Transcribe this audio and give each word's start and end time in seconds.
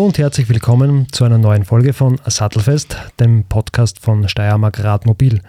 Hallo 0.00 0.06
und 0.06 0.16
herzlich 0.16 0.48
willkommen 0.48 1.08
zu 1.12 1.24
einer 1.24 1.36
neuen 1.36 1.66
Folge 1.66 1.92
von 1.92 2.18
Sattelfest, 2.24 2.96
dem 3.20 3.44
Podcast 3.44 4.00
von 4.00 4.26
Steiermark 4.30 4.82
Radmobil. 4.82 5.42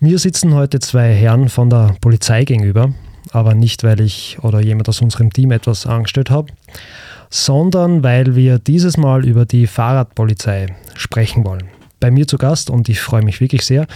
Mir 0.00 0.18
sitzen 0.18 0.54
heute 0.54 0.80
zwei 0.80 1.12
Herren 1.12 1.50
von 1.50 1.68
der 1.68 1.94
Polizei 2.00 2.46
gegenüber, 2.46 2.94
aber 3.32 3.52
nicht, 3.52 3.84
weil 3.84 4.00
ich 4.00 4.38
oder 4.40 4.62
jemand 4.62 4.88
aus 4.88 5.02
unserem 5.02 5.30
Team 5.30 5.52
etwas 5.52 5.84
angestellt 5.84 6.30
habe, 6.30 6.54
sondern 7.28 8.02
weil 8.02 8.34
wir 8.34 8.58
dieses 8.58 8.96
Mal 8.96 9.26
über 9.26 9.44
die 9.44 9.66
Fahrradpolizei 9.66 10.74
sprechen 10.94 11.44
wollen. 11.44 11.68
Bei 12.00 12.10
mir 12.10 12.26
zu 12.26 12.38
Gast, 12.38 12.70
und 12.70 12.88
ich 12.88 13.02
freue 13.02 13.24
mich 13.24 13.42
wirklich 13.42 13.60
sehr, 13.60 13.86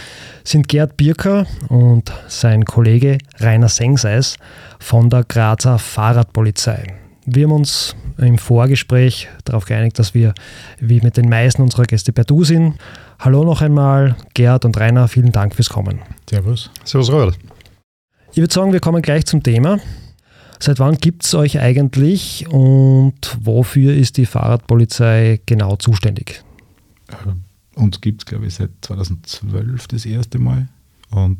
sind 0.43 0.67
Gerd 0.67 0.95
Birker 0.95 1.47
und 1.69 2.13
sein 2.27 2.65
Kollege 2.65 3.17
Rainer 3.39 3.67
Sengseis 3.67 4.37
von 4.77 5.09
der 5.09 5.23
Grazer 5.23 5.79
Fahrradpolizei. 5.79 7.01
Wir 7.33 7.45
haben 7.45 7.53
uns 7.53 7.95
im 8.17 8.37
Vorgespräch 8.37 9.29
darauf 9.45 9.63
geeinigt, 9.63 9.97
dass 9.97 10.13
wir 10.13 10.33
wie 10.81 10.99
mit 10.99 11.15
den 11.15 11.29
meisten 11.29 11.61
unserer 11.61 11.83
Gäste 11.83 12.11
per 12.11 12.25
Du 12.25 12.43
sind. 12.43 12.75
Hallo 13.19 13.45
noch 13.45 13.61
einmal, 13.61 14.17
Gerd 14.33 14.65
und 14.65 14.77
Rainer, 14.77 15.07
vielen 15.07 15.31
Dank 15.31 15.55
fürs 15.55 15.69
Kommen. 15.69 15.99
Servus. 16.29 16.69
Servus, 16.83 17.09
Robert. 17.09 17.39
Ich 18.33 18.39
würde 18.39 18.53
sagen, 18.53 18.73
wir 18.73 18.81
kommen 18.81 19.01
gleich 19.01 19.25
zum 19.25 19.41
Thema. 19.43 19.79
Seit 20.59 20.79
wann 20.79 20.97
gibt 20.97 21.23
es 21.23 21.33
euch 21.33 21.57
eigentlich 21.57 22.47
und 22.49 23.37
wofür 23.39 23.95
ist 23.95 24.17
die 24.17 24.25
Fahrradpolizei 24.25 25.39
genau 25.45 25.77
zuständig? 25.77 26.43
Ähm, 27.25 27.45
uns 27.75 28.01
gibt 28.01 28.23
es, 28.23 28.25
glaube 28.25 28.47
ich, 28.47 28.55
seit 28.55 28.71
2012 28.81 29.87
das 29.87 30.05
erste 30.05 30.37
Mal. 30.37 30.67
Und 31.11 31.39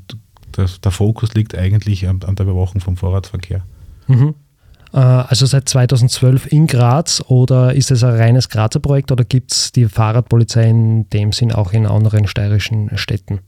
das, 0.53 0.79
der 0.79 0.91
Fokus 0.91 1.33
liegt 1.33 1.53
eigentlich 1.53 2.07
an, 2.07 2.21
an 2.25 2.35
der 2.35 2.45
Überwachung 2.45 2.79
vom 2.79 2.95
Fahrradverkehr. 2.95 3.65
Mhm. 4.07 4.35
Äh, 4.93 4.97
also 4.97 5.45
seit 5.45 5.69
2012 5.69 6.51
in 6.51 6.67
Graz 6.67 7.21
oder 7.27 7.73
ist 7.73 7.91
es 7.91 8.03
ein 8.03 8.15
reines 8.15 8.49
Grazer 8.49 8.79
Projekt 8.79 9.11
oder 9.11 9.23
gibt 9.23 9.51
es 9.51 9.71
die 9.71 9.85
Fahrradpolizei 9.85 10.69
in 10.69 11.09
dem 11.09 11.31
Sinn 11.31 11.51
auch 11.51 11.73
in 11.73 11.85
anderen 11.85 12.27
steirischen 12.27 12.97
Städten? 12.97 13.39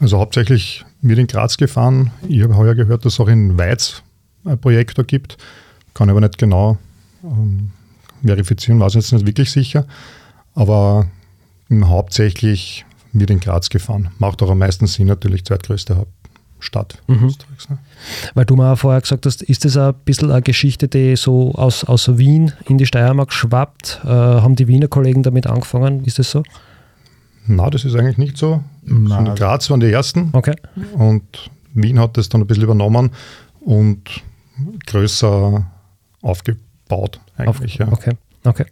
Also 0.00 0.18
hauptsächlich 0.18 0.84
wird 1.00 1.18
in 1.18 1.26
Graz 1.26 1.56
gefahren. 1.56 2.10
Ich 2.28 2.42
habe 2.42 2.56
heuer 2.56 2.74
gehört, 2.74 3.04
dass 3.04 3.14
es 3.14 3.20
auch 3.20 3.28
in 3.28 3.56
Weiz 3.56 4.02
ein 4.44 4.58
Projekt 4.58 4.98
da 4.98 5.02
gibt. 5.02 5.38
Kann 5.94 6.10
aber 6.10 6.20
nicht 6.20 6.38
genau 6.38 6.78
ähm, 7.22 7.70
verifizieren, 8.22 8.80
weiß 8.80 8.94
jetzt 8.94 9.12
nicht 9.12 9.26
wirklich 9.26 9.50
sicher. 9.50 9.86
Aber 10.54 11.06
hauptsächlich 11.72 12.84
wird 13.12 13.30
in 13.30 13.40
Graz 13.40 13.70
gefahren. 13.70 14.10
Macht 14.18 14.42
auch 14.42 14.50
am 14.50 14.58
meisten 14.58 14.86
Sinn 14.86 15.06
natürlich, 15.06 15.44
zweitgrößte 15.44 15.96
Haupt 15.96 16.23
Stadt 16.64 16.98
mhm. 17.06 17.34
Ne? 17.68 17.78
Weil 18.34 18.44
du 18.44 18.56
mal 18.56 18.76
vorher 18.76 19.00
gesagt 19.00 19.26
hast, 19.26 19.42
ist 19.42 19.64
das 19.64 19.76
ein 19.76 19.94
bisschen 20.04 20.30
eine 20.30 20.42
Geschichte, 20.42 20.88
die 20.88 21.16
so 21.16 21.52
aus, 21.52 21.84
aus 21.84 22.18
Wien 22.18 22.52
in 22.68 22.78
die 22.78 22.86
Steiermark 22.86 23.32
schwappt? 23.32 24.00
Äh, 24.04 24.08
haben 24.08 24.56
die 24.56 24.66
Wiener 24.66 24.88
Kollegen 24.88 25.22
damit 25.22 25.46
angefangen? 25.46 26.04
Ist 26.04 26.18
das 26.18 26.30
so? 26.30 26.42
Na, 27.46 27.68
das 27.70 27.84
ist 27.84 27.94
eigentlich 27.94 28.18
nicht 28.18 28.38
so. 28.38 28.62
Nein. 28.82 29.34
Graz 29.34 29.70
waren 29.70 29.80
die 29.80 29.90
ersten. 29.90 30.30
Okay. 30.32 30.56
Und 30.94 31.50
Wien 31.74 31.98
hat 31.98 32.16
das 32.16 32.28
dann 32.28 32.40
ein 32.40 32.46
bisschen 32.46 32.64
übernommen 32.64 33.10
und 33.60 34.22
größer 34.86 35.66
aufgebaut 36.22 37.20
eigentlich. 37.36 37.82
Auf, 37.82 37.86
ja. 37.86 37.92
Okay. 37.92 38.12
Okay. 38.44 38.66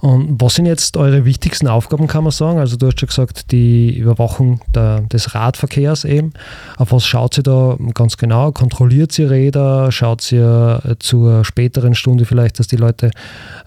Und 0.00 0.40
was 0.40 0.54
sind 0.54 0.66
jetzt 0.66 0.96
eure 0.96 1.24
wichtigsten 1.24 1.68
Aufgaben, 1.68 2.06
kann 2.06 2.24
man 2.24 2.32
sagen? 2.32 2.58
Also 2.58 2.76
du 2.76 2.86
hast 2.86 3.00
schon 3.00 3.08
gesagt, 3.08 3.52
die 3.52 3.96
Überwachung 3.96 4.60
der, 4.74 5.02
des 5.02 5.34
Radverkehrs 5.34 6.04
eben. 6.04 6.32
Auf 6.76 6.92
was 6.92 7.06
schaut 7.06 7.34
sie 7.34 7.42
da 7.42 7.76
ganz 7.94 8.16
genau? 8.16 8.52
Kontrolliert 8.52 9.12
sie 9.12 9.24
Räder? 9.24 9.92
Schaut 9.92 10.22
sie 10.22 10.38
zur 10.98 11.44
späteren 11.44 11.94
Stunde 11.94 12.24
vielleicht, 12.24 12.58
dass 12.58 12.66
die 12.66 12.76
Leute 12.76 13.10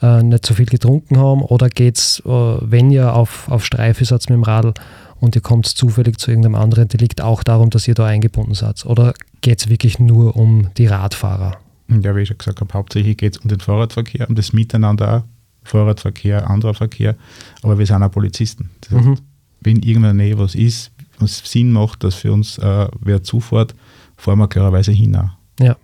äh, 0.01 0.23
nicht 0.23 0.45
so 0.45 0.53
viel 0.53 0.65
getrunken 0.65 1.17
haben? 1.17 1.41
Oder 1.41 1.69
geht 1.69 1.97
es, 1.97 2.21
äh, 2.25 2.29
wenn 2.29 2.91
ihr 2.91 3.13
auf, 3.13 3.49
auf 3.49 3.65
Streife 3.65 4.05
seid 4.05 4.21
mit 4.29 4.37
dem 4.37 4.43
Radl 4.43 4.73
und 5.19 5.35
ihr 5.35 5.41
kommt 5.41 5.65
zufällig 5.65 6.19
zu 6.19 6.31
irgendeinem 6.31 6.55
anderen 6.55 6.87
Delikt, 6.87 7.21
auch 7.21 7.43
darum, 7.43 7.69
dass 7.69 7.87
ihr 7.87 7.95
da 7.95 8.05
eingebunden 8.05 8.53
seid? 8.53 8.85
Oder 8.85 9.13
geht 9.41 9.59
es 9.61 9.69
wirklich 9.69 9.99
nur 9.99 10.35
um 10.35 10.69
die 10.77 10.87
Radfahrer? 10.87 11.57
Ja, 11.87 12.15
wie 12.15 12.21
ich 12.21 12.27
schon 12.29 12.37
gesagt 12.37 12.61
habe, 12.61 12.73
hauptsächlich 12.73 13.17
geht 13.17 13.35
es 13.35 13.41
um 13.41 13.47
den 13.47 13.59
Fahrradverkehr, 13.59 14.27
um 14.27 14.35
das 14.35 14.53
Miteinander 14.53 15.17
auch 15.17 15.34
Fahrradverkehr, 15.65 16.49
anderer 16.49 16.73
Verkehr, 16.73 17.15
aber 17.61 17.77
wir 17.77 17.85
sind 17.85 18.01
auch 18.01 18.11
Polizisten. 18.11 18.69
Das 18.81 18.91
heißt, 18.91 19.05
mhm. 19.05 19.17
wenn 19.61 19.77
in 19.77 19.83
irgendeiner 19.83 20.13
Nähe 20.13 20.37
was 20.37 20.55
ist, 20.55 20.91
was 21.19 21.39
Sinn 21.39 21.71
macht, 21.71 22.03
dass 22.03 22.15
für 22.15 22.31
uns 22.31 22.57
äh, 22.57 22.87
wer 23.01 23.23
zufährt, 23.23 23.75
fahren 24.17 24.39
wir 24.39 24.47
klarerweise 24.47 24.91
hin. 24.91 25.17
Ja. 25.59 25.75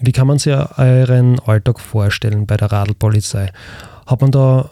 Wie 0.00 0.12
kann 0.12 0.26
man 0.26 0.38
sich 0.38 0.54
euren 0.54 1.38
Alltag 1.40 1.78
vorstellen 1.78 2.46
bei 2.46 2.56
der 2.56 2.72
Radlpolizei? 2.72 3.52
Hat 4.06 4.20
man 4.20 4.30
da, 4.30 4.70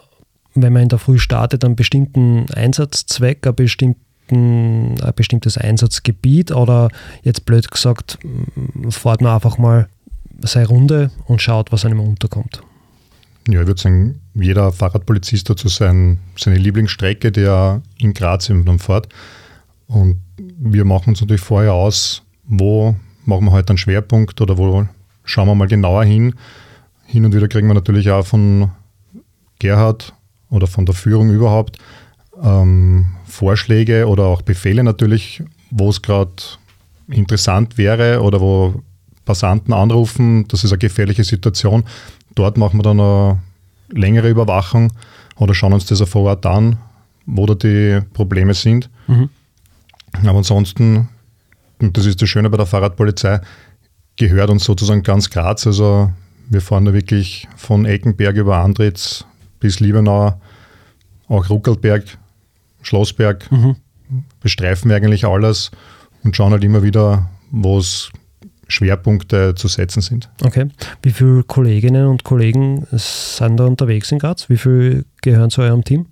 wenn 0.55 0.73
man 0.73 0.83
in 0.83 0.89
der 0.89 0.99
Früh 0.99 1.19
startet, 1.19 1.65
einen 1.65 1.77
bestimmten 1.77 2.47
Einsatzzweck, 2.51 3.47
einen 3.47 3.57
bestimmten 3.57 4.09
ein 4.31 5.13
bestimmtes 5.17 5.57
Einsatzgebiet 5.57 6.53
oder 6.53 6.91
jetzt 7.23 7.47
blöd 7.47 7.71
gesagt, 7.71 8.19
fährt 8.91 9.23
man 9.23 9.35
einfach 9.35 9.57
mal 9.57 9.89
seine 10.41 10.69
Runde 10.69 11.11
und 11.27 11.41
schaut, 11.41 11.73
was 11.73 11.85
einem 11.85 12.01
unterkommt? 12.01 12.63
Ja, 13.51 13.63
ich 13.63 13.67
würde 13.67 13.81
sagen, 13.81 14.21
jeder 14.35 14.73
Fahrradpolizist 14.73 15.49
hat 15.49 15.59
so 15.59 15.71
sein, 15.71 16.19
seine 16.37 16.59
Lieblingsstrecke, 16.59 17.33
die 17.33 17.45
er 17.45 17.81
in 17.97 18.13
Graz 18.13 18.51
eben 18.51 18.67
dann 18.67 18.79
fährt. 18.79 19.09
Und 19.87 20.21
wir 20.37 20.85
machen 20.85 21.11
uns 21.11 21.23
natürlich 21.23 21.41
vorher 21.41 21.73
aus, 21.73 22.23
wo 22.45 22.95
machen 23.25 23.47
wir 23.47 23.53
heute 23.53 23.71
einen 23.71 23.79
Schwerpunkt 23.79 24.39
oder 24.43 24.59
wo 24.59 24.87
schauen 25.25 25.49
wir 25.49 25.55
mal 25.55 25.67
genauer 25.67 26.05
hin. 26.05 26.35
Hin 27.07 27.25
und 27.25 27.35
wieder 27.35 27.49
kriegen 27.49 27.69
wir 27.69 27.75
natürlich 27.75 28.11
auch 28.11 28.27
von 28.27 28.71
Gerhard 29.59 30.13
oder 30.51 30.67
von 30.67 30.85
der 30.85 30.95
Führung 30.95 31.31
überhaupt 31.31 31.79
ähm, 32.43 33.07
Vorschläge 33.25 34.09
oder 34.09 34.25
auch 34.27 34.43
Befehle 34.43 34.85
natürlich, 34.85 35.43
wo 35.71 35.89
es 35.89 36.03
gerade 36.03 36.33
interessant 37.09 37.79
wäre 37.79 38.21
oder 38.21 38.43
wo 38.43 38.83
Passanten 39.29 39.73
anrufen, 39.73 40.49
das 40.49 40.65
ist 40.65 40.73
eine 40.73 40.79
gefährliche 40.79 41.23
Situation 41.23 41.85
dort 42.39 42.57
machen 42.57 42.79
wir 42.79 42.83
dann 42.83 43.01
eine 43.01 43.41
längere 43.91 44.31
Überwachung 44.31 44.93
oder 45.37 45.55
schauen 45.55 45.73
uns 45.73 45.87
das 45.87 46.01
vor 46.09 46.23
Ort 46.23 46.47
an, 46.47 46.79
wo 47.27 47.47
da 47.47 47.55
die 47.55 48.01
Probleme 48.13 48.55
sind. 48.55 48.89
Mhm. 49.07 49.29
Aber 50.25 50.39
ansonsten, 50.39 51.09
und 51.81 51.97
das 51.97 52.07
ist 52.07 52.23
das 52.23 52.29
Schöne 52.29 52.51
bei 52.51 52.57
der 52.57 52.67
Fahrradpolizei, 52.67 53.41
gehört 54.17 54.51
uns 54.51 54.65
sozusagen 54.65 55.03
ganz 55.03 55.31
Graz. 55.31 55.67
Also 55.67 56.13
wir 56.49 56.61
fahren 56.61 56.85
da 56.85 56.93
wirklich 56.93 57.49
von 57.57 57.85
Eckenberg 57.85 58.37
über 58.37 58.59
Andritz 58.59 59.25
bis 59.61 59.81
Liebenau, 59.81 60.41
auch 61.29 61.51
Ruckelberg, 61.51 62.05
Schlossberg, 62.83 63.51
mhm. 63.51 63.77
bestreifen 64.41 64.89
wir 64.89 64.97
eigentlich 64.97 65.25
alles 65.25 65.71
und 66.23 66.37
schauen 66.37 66.53
halt 66.53 66.65
immer 66.65 66.83
wieder, 66.83 67.29
wo 67.51 67.79
es 67.79 68.11
Schwerpunkte 68.69 69.55
zu 69.55 69.67
setzen 69.67 70.03
sind. 70.03 70.29
Okay. 70.45 70.69
Wie 71.03 71.11
viele 71.11 71.43
Kolleginnen 71.43 72.07
und 72.07 72.25
Kollegen 72.25 72.87
sind 72.93 73.57
da 73.57 73.65
unterwegs 73.65 74.13
in 74.13 74.19
Graz? 74.19 74.49
Wie 74.49 74.59
viele 74.59 75.05
gehören 75.23 75.51
zu 75.51 75.63
eurem 75.63 75.85
Team? 75.85 76.07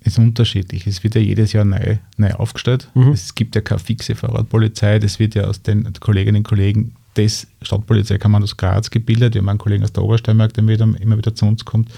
Es 0.00 0.14
ist 0.14 0.18
unterschiedlich. 0.18 0.86
Es 0.86 1.04
wird 1.04 1.14
ja 1.14 1.20
jedes 1.20 1.52
Jahr 1.52 1.64
neu, 1.64 1.98
neu 2.16 2.32
aufgestellt. 2.32 2.88
Mhm. 2.94 3.12
Es 3.12 3.34
gibt 3.34 3.54
ja 3.54 3.60
keine 3.60 3.78
fixe 3.78 4.14
Fahrradpolizei. 4.14 4.98
Das 4.98 5.18
wird 5.18 5.34
ja 5.34 5.44
aus 5.44 5.62
den 5.62 5.92
Kolleginnen 6.00 6.38
und 6.38 6.48
Kollegen 6.48 6.94
des 7.16 7.46
Stadtpolizeikommand 7.62 8.44
aus 8.44 8.56
Graz 8.56 8.90
gebildet. 8.90 9.34
Wir 9.34 9.40
haben 9.40 9.48
einen 9.48 9.58
Kollegen 9.58 9.84
aus 9.84 9.92
der 9.92 10.02
Obersteiermark, 10.02 10.54
der 10.54 10.66
wieder, 10.66 10.88
immer 11.00 11.18
wieder 11.18 11.34
zu 11.34 11.46
uns 11.46 11.64
kommt. 11.64 11.90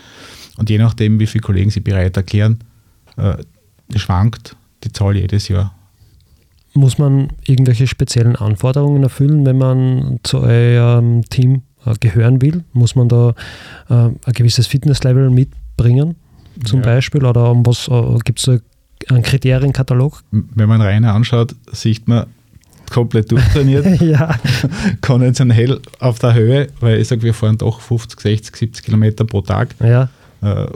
Und 0.56 0.70
je 0.70 0.78
nachdem, 0.78 1.18
wie 1.18 1.26
viele 1.26 1.42
Kollegen 1.42 1.70
sich 1.70 1.82
bereit 1.82 2.16
erklären, 2.16 2.58
äh, 3.16 3.36
schwankt 3.96 4.56
die 4.82 4.92
Zahl 4.92 5.16
jedes 5.16 5.48
Jahr. 5.48 5.74
Muss 6.74 6.98
man 6.98 7.28
irgendwelche 7.46 7.86
speziellen 7.86 8.36
Anforderungen 8.36 9.02
erfüllen, 9.02 9.46
wenn 9.46 9.58
man 9.58 10.18
zu 10.24 10.40
eurem 10.40 11.22
Team 11.30 11.62
äh, 11.86 11.94
gehören 12.00 12.42
will? 12.42 12.64
Muss 12.72 12.96
man 12.96 13.08
da 13.08 13.34
äh, 13.88 13.94
ein 13.94 14.32
gewisses 14.32 14.66
Fitnesslevel 14.66 15.30
mitbringen, 15.30 16.16
zum 16.64 16.80
ja. 16.80 16.86
Beispiel? 16.86 17.24
Oder 17.24 17.50
um 17.50 17.64
was 17.64 17.88
äh, 17.88 18.18
gibt 18.24 18.40
es 18.40 18.60
einen 19.08 19.22
Kriterienkatalog? 19.22 20.22
Wenn 20.30 20.68
man 20.68 20.80
rein 20.80 21.04
anschaut, 21.04 21.54
sieht 21.72 22.08
man 22.08 22.26
komplett 22.90 23.30
durchtrainiert, 23.30 24.00
ja. 24.00 24.36
konventionell 25.00 25.80
auf 26.00 26.18
der 26.18 26.34
Höhe, 26.34 26.68
weil 26.80 27.00
ich 27.00 27.08
sage, 27.08 27.22
wir 27.22 27.34
fahren 27.34 27.58
doch 27.58 27.80
50, 27.80 28.20
60, 28.20 28.56
70 28.56 28.84
Kilometer 28.84 29.24
pro 29.24 29.40
Tag. 29.40 29.74
Ja. 29.80 30.08
Äh, 30.42 30.66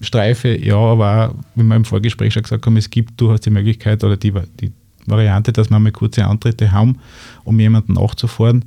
Streife, 0.00 0.58
ja, 0.58 0.76
aber 0.76 1.30
auch, 1.30 1.34
wie 1.54 1.62
wir 1.62 1.76
im 1.76 1.84
Vorgespräch 1.84 2.32
schon 2.34 2.42
gesagt 2.42 2.66
haben, 2.66 2.76
es 2.76 2.90
gibt 2.90 3.20
durchaus 3.20 3.40
die 3.40 3.50
Möglichkeit 3.50 4.02
oder 4.04 4.16
die, 4.16 4.32
die 4.60 4.72
Variante, 5.06 5.52
dass 5.52 5.70
wir 5.70 5.78
mal 5.78 5.92
kurze 5.92 6.24
Antritte 6.24 6.72
haben, 6.72 6.98
um 7.44 7.58
jemanden 7.58 7.94
nachzufahren. 7.94 8.64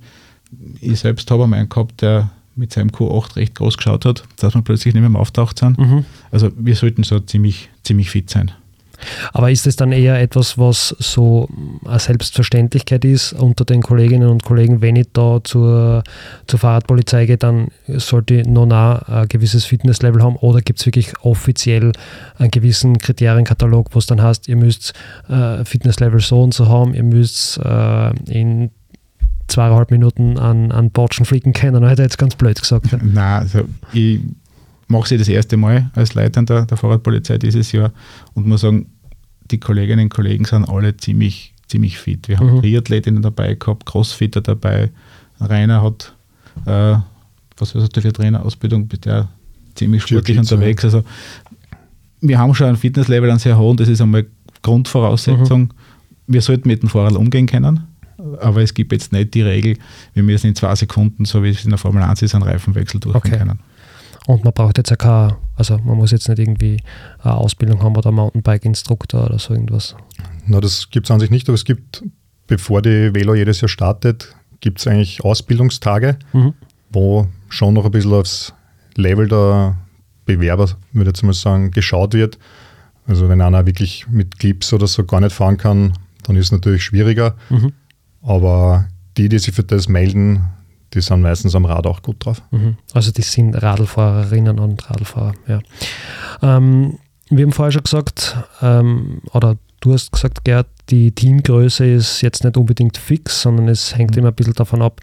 Ich 0.82 1.00
selbst 1.00 1.30
habe 1.32 1.44
einen 1.44 1.70
gehabt, 1.70 2.02
der 2.02 2.30
mit 2.56 2.74
seinem 2.74 2.90
Q8 2.90 3.36
recht 3.36 3.56
groß 3.56 3.78
geschaut 3.78 4.06
hat, 4.06 4.24
dass 4.38 4.56
wir 4.56 4.62
plötzlich 4.62 4.94
nicht 4.94 5.08
mehr 5.08 5.20
auftaucht 5.20 5.60
sind. 5.60 5.78
Mhm. 5.78 6.06
Also 6.32 6.50
wir 6.58 6.76
sollten 6.76 7.04
so 7.04 7.20
ziemlich, 7.20 7.70
ziemlich 7.84 8.10
fit 8.10 8.30
sein. 8.30 8.52
Aber 9.34 9.52
ist 9.52 9.68
es 9.68 9.76
dann 9.76 9.92
eher 9.92 10.20
etwas, 10.20 10.58
was 10.58 10.96
so 11.00 11.48
eine 11.86 12.00
Selbstverständlichkeit 12.00 13.06
ist 13.06 13.34
unter 13.34 13.66
den 13.66 13.82
Kolleginnen 13.82 14.30
und 14.30 14.44
Kollegen, 14.44 14.82
wenn 14.82 14.96
ich 14.96 15.08
da 15.14 15.40
zur, 15.44 16.04
zur 16.48 16.60
Fahrradpolizei 16.60 17.26
gehe, 17.26 17.38
dann 17.38 17.70
sollte 17.88 18.36
ich 18.36 18.48
noch 18.48 18.68
ein 18.68 19.28
gewisses 19.28 19.66
Fitnesslevel 19.66 20.24
haben 20.24 20.36
oder 20.38 20.62
gibt 20.62 20.80
es 20.80 20.86
wirklich 20.86 21.14
offiziell 21.22 21.92
einen 22.38 22.52
gewissen 22.52 22.98
Kriterienkatalog, 22.98 23.90
wo 23.94 24.00
es 24.00 24.06
dann 24.06 24.22
heißt, 24.22 24.48
ihr 24.48 24.56
müsst 24.56 24.94
äh, 25.30 25.64
Fitnesslevel 25.64 26.20
so 26.20 26.42
und 26.42 26.54
so 26.54 26.68
haben, 26.68 26.94
ihr 26.94 27.04
müsst 27.04 27.58
äh, 27.58 28.10
in 28.30 28.72
zweieinhalb 29.48 29.92
Minuten 29.92 30.38
an, 30.38 30.72
an 30.72 30.92
Botschen 30.92 31.26
fliegen 31.26 31.54
können, 31.54 31.88
hätte 31.88 32.02
ich 32.02 32.08
jetzt 32.08 32.18
ganz 32.18 32.36
blöd 32.36 32.60
gesagt. 32.60 32.88
Nein, 33.02 33.42
also 33.42 33.62
ich 33.94 34.20
mache 34.88 35.10
sie 35.10 35.18
das 35.18 35.28
erste 35.28 35.58
Mal 35.58 35.92
als 35.94 36.14
Leitender 36.14 36.66
der 36.66 36.78
Fahrradpolizei 36.78 37.38
dieses 37.38 37.72
Jahr 37.72 37.92
und 38.34 38.48
muss 38.48 38.62
sagen, 38.62 38.88
die 39.52 39.60
Kolleginnen 39.60 40.06
und 40.06 40.10
Kollegen 40.10 40.46
sind 40.46 40.68
alle 40.68 40.96
ziemlich, 40.98 41.54
ziemlich 41.68 41.98
fit. 41.98 42.28
Wir 42.28 42.40
haben 42.40 42.56
mhm. 42.56 42.62
Triathletinnen 42.62 43.22
dabei 43.22 43.56
gehabt, 43.56 43.86
Crossfitter 43.86 44.42
dabei. 44.42 44.92
Rainer 45.40 45.82
hat, 45.82 46.14
äh, 46.66 46.98
was 47.58 47.76
ist 47.76 47.96
das 47.96 48.04
für 48.04 48.14
Trainerausbildung, 48.14 48.90
der 48.90 49.30
ziemlich 49.76 50.04
sportlich 50.04 50.38
unterwegs. 50.38 50.84
Also 50.84 51.04
wir 52.22 52.40
haben 52.40 52.54
schon 52.56 52.68
ein 52.68 52.78
Fitnesslevel 52.78 53.30
an 53.30 53.40
sehr 53.40 53.58
hohen, 53.58 53.78
das 53.78 53.88
ist 53.88 54.02
einmal 54.02 54.26
Grundvoraussetzung. 54.64 55.62
Mhm. 55.62 55.70
Wir 56.28 56.42
sollten 56.42 56.68
mit 56.68 56.82
dem 56.82 56.90
Fahrrad 56.90 57.16
umgehen 57.16 57.46
können, 57.46 57.88
aber 58.42 58.62
es 58.62 58.74
gibt 58.74 58.92
jetzt 58.92 59.14
nicht 59.14 59.34
die 59.34 59.44
Regel, 59.44 59.78
wir 60.14 60.24
müssen 60.24 60.48
in 60.48 60.56
zwei 60.56 60.76
Sekunden, 60.76 61.26
so 61.26 61.44
wie 61.44 61.50
es 61.50 61.64
in 61.64 61.70
der 61.70 61.78
Formel 61.78 62.04
1 62.04 62.22
ist, 62.22 62.36
einen 62.36 62.44
Reifenwechsel 62.44 63.00
durchführen 63.00 63.34
okay. 63.34 63.38
können. 63.38 63.60
Und 64.28 64.44
man 64.44 64.54
braucht 64.54 64.78
jetzt 64.78 64.90
ja 64.90 64.98
keine, 64.98 65.38
also 65.56 65.78
man 65.78 65.96
muss 65.96 66.12
jetzt 66.12 66.28
nicht 66.28 66.38
irgendwie 66.38 66.84
eine 67.24 67.36
Ausbildung 67.36 67.82
haben 67.82 67.96
oder 67.96 68.12
Mountainbike-Instruktor 68.12 69.26
oder 69.26 69.40
so 69.40 69.54
irgendwas. 69.54 69.96
Na, 70.46 70.60
das 70.60 70.90
gibt 70.90 71.08
es 71.08 71.12
an 71.12 71.22
sich 71.22 71.30
nicht, 71.30 71.48
aber 71.48 71.56
es 71.56 71.64
gibt, 71.64 72.04
bevor 72.46 72.82
die 72.82 73.16
Velo 73.16 73.36
jedes 73.36 73.62
Jahr 73.62 73.70
startet, 73.70 74.36
gibt 74.60 74.80
es 74.80 74.88
eigentlich 74.88 75.24
Ausbildungstage, 75.24 76.20
mhm. 76.34 76.54
wo 76.92 77.28
schon 77.48 77.74
noch 77.74 77.86
ein 77.86 77.92
bisschen 77.92 78.14
aufs 78.14 78.54
Level 78.96 79.30
der 79.30 79.78
Bewerber, 80.26 80.72
würde 80.92 81.10
ich 81.10 81.16
jetzt 81.16 81.24
mal 81.24 81.32
sagen, 81.32 81.72
geschaut 81.72 82.14
wird. 82.14 82.38
Also 83.06 83.30
wenn 83.30 83.40
einer 83.40 83.66
wirklich 83.66 84.10
mit 84.10 84.40
Clips 84.40 84.74
oder 84.74 84.88
so 84.88 85.06
gar 85.06 85.22
nicht 85.22 85.32
fahren 85.32 85.56
kann, 85.56 85.94
dann 86.24 86.36
ist 86.36 86.48
es 86.48 86.52
natürlich 86.52 86.84
schwieriger. 86.84 87.38
Mhm. 87.50 87.72
Aber 88.22 88.90
die, 89.16 89.30
die 89.30 89.40
sich 89.40 89.56
für 89.56 89.64
das 89.64 89.88
melden, 89.88 90.44
die 90.94 91.02
sind 91.02 91.22
meistens 91.22 91.56
am 91.56 91.66
Rad 91.66 91.86
auch 91.86 92.02
gut 92.02 92.26
drauf. 92.26 92.42
Mhm. 92.52 92.78
Also 92.94 93.12
die 93.12 93.22
sind 93.22 93.56
Radlfahrerinnen 93.56 94.60
und 94.60 94.90
Radlfahrer, 94.90 95.34
ja. 95.48 95.60
Ähm, 96.42 97.00
wir 97.30 97.44
haben 97.44 97.52
vorher 97.52 97.72
schon 97.72 97.84
gesagt, 97.84 98.38
ähm, 98.62 99.22
oder 99.34 99.58
du 99.82 99.94
hast 99.94 100.12
gesagt, 100.12 100.46
Gerd, 100.46 100.68
die 100.90 101.12
Teamgröße 101.12 101.86
ist 101.86 102.22
jetzt 102.22 102.44
nicht 102.44 102.56
unbedingt 102.56 102.98
fix, 102.98 103.42
sondern 103.42 103.68
es 103.68 103.98
hängt 103.98 104.12
mhm. 104.12 104.20
immer 104.20 104.28
ein 104.30 104.36
bisschen 104.36 104.54
davon 104.54 104.82
ab, 104.82 105.02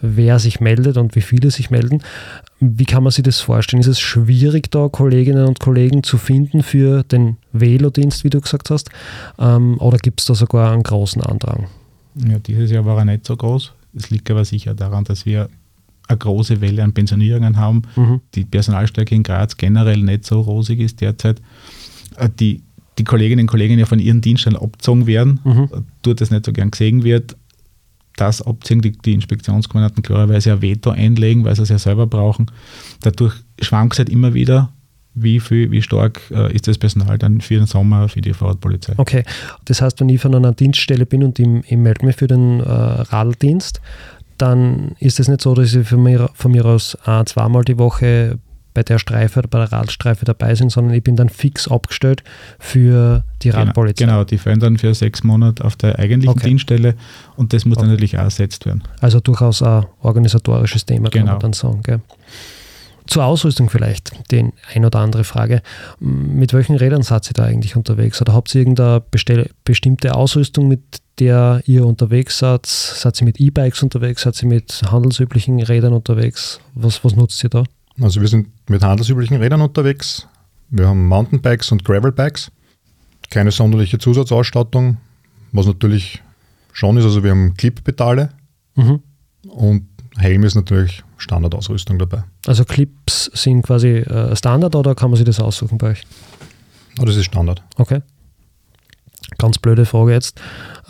wer 0.00 0.38
sich 0.38 0.60
meldet 0.60 0.96
und 0.96 1.14
wie 1.14 1.20
viele 1.20 1.50
sich 1.50 1.70
melden. 1.70 2.02
Wie 2.60 2.84
kann 2.84 3.02
man 3.02 3.12
sich 3.12 3.24
das 3.24 3.40
vorstellen? 3.40 3.80
Ist 3.80 3.86
es 3.88 4.00
schwierig, 4.00 4.70
da 4.70 4.88
Kolleginnen 4.88 5.46
und 5.46 5.60
Kollegen 5.60 6.02
zu 6.02 6.16
finden 6.16 6.62
für 6.62 7.02
den 7.02 7.36
Velodienst, 7.52 8.24
wie 8.24 8.30
du 8.30 8.40
gesagt 8.40 8.70
hast? 8.70 8.88
Ähm, 9.38 9.78
oder 9.80 9.98
gibt 9.98 10.20
es 10.20 10.26
da 10.26 10.34
sogar 10.34 10.72
einen 10.72 10.82
großen 10.82 11.22
Andrang? 11.22 11.66
Ja, 12.14 12.38
dieses 12.38 12.70
Jahr 12.70 12.86
war 12.86 12.98
er 12.98 13.04
nicht 13.04 13.26
so 13.26 13.36
groß. 13.36 13.72
Es 13.96 14.10
liegt 14.10 14.30
aber 14.30 14.44
sicher 14.44 14.74
daran, 14.74 15.04
dass 15.04 15.26
wir 15.26 15.48
eine 16.08 16.18
große 16.18 16.60
Welle 16.60 16.84
an 16.84 16.92
Pensionierungen 16.92 17.56
haben. 17.56 17.82
Mhm. 17.96 18.20
Die 18.34 18.44
Personalstärke 18.44 19.14
in 19.14 19.22
Graz 19.22 19.56
generell 19.56 20.02
nicht 20.02 20.24
so 20.24 20.40
rosig 20.40 20.80
ist 20.80 21.00
derzeit. 21.00 21.40
Äh, 22.16 22.28
die, 22.38 22.62
die 22.98 23.04
Kolleginnen 23.04 23.42
und 23.42 23.46
Kollegen 23.50 23.78
ja 23.78 23.86
von 23.86 23.98
ihren 23.98 24.20
Dienststellen 24.20 24.58
abgezogen 24.58 25.06
werden, 25.06 25.40
mhm. 25.44 25.68
Äh, 25.72 25.80
dort 26.02 26.20
das 26.20 26.30
nicht 26.30 26.46
so 26.46 26.52
gern 26.52 26.70
gesehen 26.70 27.02
wird. 27.02 27.36
Das 28.16 28.40
abziehen, 28.40 28.80
die, 28.80 28.92
die 28.92 29.12
Inspektionskommandanten 29.12 30.02
klarerweise 30.02 30.52
ein 30.52 30.62
Veto 30.62 30.90
einlegen, 30.90 31.44
weil 31.44 31.54
sie 31.54 31.62
es 31.62 31.68
ja 31.68 31.78
selber 31.78 32.06
brauchen. 32.06 32.50
Dadurch 33.00 33.34
schwankt 33.60 33.94
es 33.94 33.98
halt 33.98 34.08
immer 34.08 34.32
wieder, 34.32 34.72
wie 35.16 35.40
viel, 35.40 35.70
wie 35.70 35.82
stark 35.82 36.20
äh, 36.30 36.54
ist 36.54 36.68
das 36.68 36.78
Personal 36.78 37.18
dann 37.18 37.40
für 37.40 37.54
den 37.54 37.66
Sommer 37.66 38.08
für 38.08 38.20
die 38.20 38.34
Fahrradpolizei. 38.34 38.92
Okay, 38.98 39.24
das 39.64 39.80
heißt, 39.82 40.00
wenn 40.00 40.08
ich 40.10 40.20
von 40.20 40.34
einer 40.34 40.52
Dienststelle 40.52 41.06
bin 41.06 41.24
und 41.24 41.38
ich, 41.38 41.48
ich 41.66 41.76
melde 41.76 42.06
mich 42.06 42.16
für 42.16 42.28
den 42.28 42.60
äh, 42.60 42.70
Radldienst, 42.70 43.80
dann 44.38 44.94
ist 45.00 45.18
es 45.18 45.28
nicht 45.28 45.40
so, 45.40 45.54
dass 45.54 45.74
ich 45.74 45.88
von 45.88 46.02
mir, 46.02 46.30
von 46.34 46.52
mir 46.52 46.64
aus 46.66 46.96
ein, 47.06 47.26
zweimal 47.26 47.64
die 47.64 47.78
Woche 47.78 48.38
bei 48.74 48.82
der 48.82 48.98
Streife 48.98 49.38
oder 49.38 49.48
bei 49.48 49.58
der 49.60 49.72
Radstreife 49.72 50.26
dabei 50.26 50.54
bin, 50.54 50.68
sondern 50.68 50.92
ich 50.92 51.02
bin 51.02 51.16
dann 51.16 51.30
fix 51.30 51.66
abgestellt 51.66 52.22
für 52.58 53.24
die 53.40 53.48
genau, 53.48 53.62
Radpolizei. 53.62 54.04
Genau, 54.04 54.24
die 54.24 54.36
fallen 54.36 54.60
dann 54.60 54.76
für 54.76 54.94
sechs 54.94 55.24
Monate 55.24 55.64
auf 55.64 55.76
der 55.76 55.98
eigentlichen 55.98 56.36
okay. 56.36 56.48
Dienststelle 56.48 56.94
und 57.36 57.54
das 57.54 57.64
muss 57.64 57.78
okay. 57.78 57.84
dann 57.84 57.92
natürlich 57.92 58.18
auch 58.18 58.24
ersetzt 58.24 58.66
werden. 58.66 58.82
Also 59.00 59.20
durchaus 59.20 59.62
ein 59.62 59.86
organisatorisches 60.02 60.84
Thema, 60.84 61.08
genau. 61.08 61.24
kann 61.24 61.34
man 61.34 61.40
dann 61.40 61.52
sagen. 61.54 61.82
Gell? 61.84 62.00
Zur 63.06 63.24
Ausrüstung 63.24 63.70
vielleicht, 63.70 64.12
die 64.30 64.50
ein 64.74 64.84
oder 64.84 65.00
andere 65.00 65.24
Frage. 65.24 65.62
Mit 66.00 66.52
welchen 66.52 66.76
Rädern 66.76 67.02
seid 67.02 67.28
ihr 67.30 67.34
da 67.34 67.44
eigentlich 67.44 67.76
unterwegs? 67.76 68.20
Oder 68.20 68.32
habt 68.32 68.54
ihr 68.54 68.60
irgendeine 68.60 69.02
bestimmte 69.64 70.14
Ausrüstung, 70.14 70.68
mit 70.68 70.80
der 71.18 71.62
ihr 71.66 71.86
unterwegs 71.86 72.38
seid? 72.38 72.66
Seid 72.66 73.20
ihr 73.20 73.24
mit 73.24 73.40
E-Bikes 73.40 73.82
unterwegs? 73.82 74.22
Seid 74.22 74.42
ihr 74.42 74.48
mit 74.48 74.82
handelsüblichen 74.90 75.62
Rädern 75.62 75.92
unterwegs? 75.92 76.60
Was, 76.74 77.04
was 77.04 77.14
nutzt 77.14 77.42
ihr 77.44 77.50
da? 77.50 77.64
Also 78.00 78.20
wir 78.20 78.28
sind 78.28 78.48
mit 78.68 78.82
handelsüblichen 78.82 79.36
Rädern 79.36 79.60
unterwegs. 79.60 80.26
Wir 80.68 80.88
haben 80.88 81.06
Mountainbikes 81.06 81.72
und 81.72 81.84
Gravelbikes. 81.84 82.50
Keine 83.30 83.50
sonderliche 83.50 83.98
Zusatzausstattung, 83.98 84.98
was 85.52 85.66
natürlich 85.66 86.22
schon 86.72 86.96
ist. 86.96 87.04
Also 87.04 87.24
wir 87.24 87.30
haben 87.30 87.54
Clip-Pedale 87.54 88.30
mhm. 88.74 89.00
und 89.48 89.88
Helm 90.16 90.44
ist 90.44 90.54
natürlich 90.54 91.02
Standardausrüstung 91.16 91.98
dabei. 91.98 92.24
Also 92.46 92.64
Clips 92.64 93.30
sind 93.34 93.62
quasi 93.62 93.88
äh, 93.88 94.36
Standard 94.36 94.74
oder 94.74 94.94
kann 94.94 95.10
man 95.10 95.16
sich 95.16 95.26
das 95.26 95.40
aussuchen 95.40 95.78
bei 95.78 95.90
euch? 95.90 96.02
Oh, 97.00 97.04
das 97.04 97.16
ist 97.16 97.26
Standard. 97.26 97.62
Okay. 97.76 98.02
Ganz 99.38 99.58
blöde 99.58 99.84
Frage 99.84 100.12
jetzt. 100.12 100.40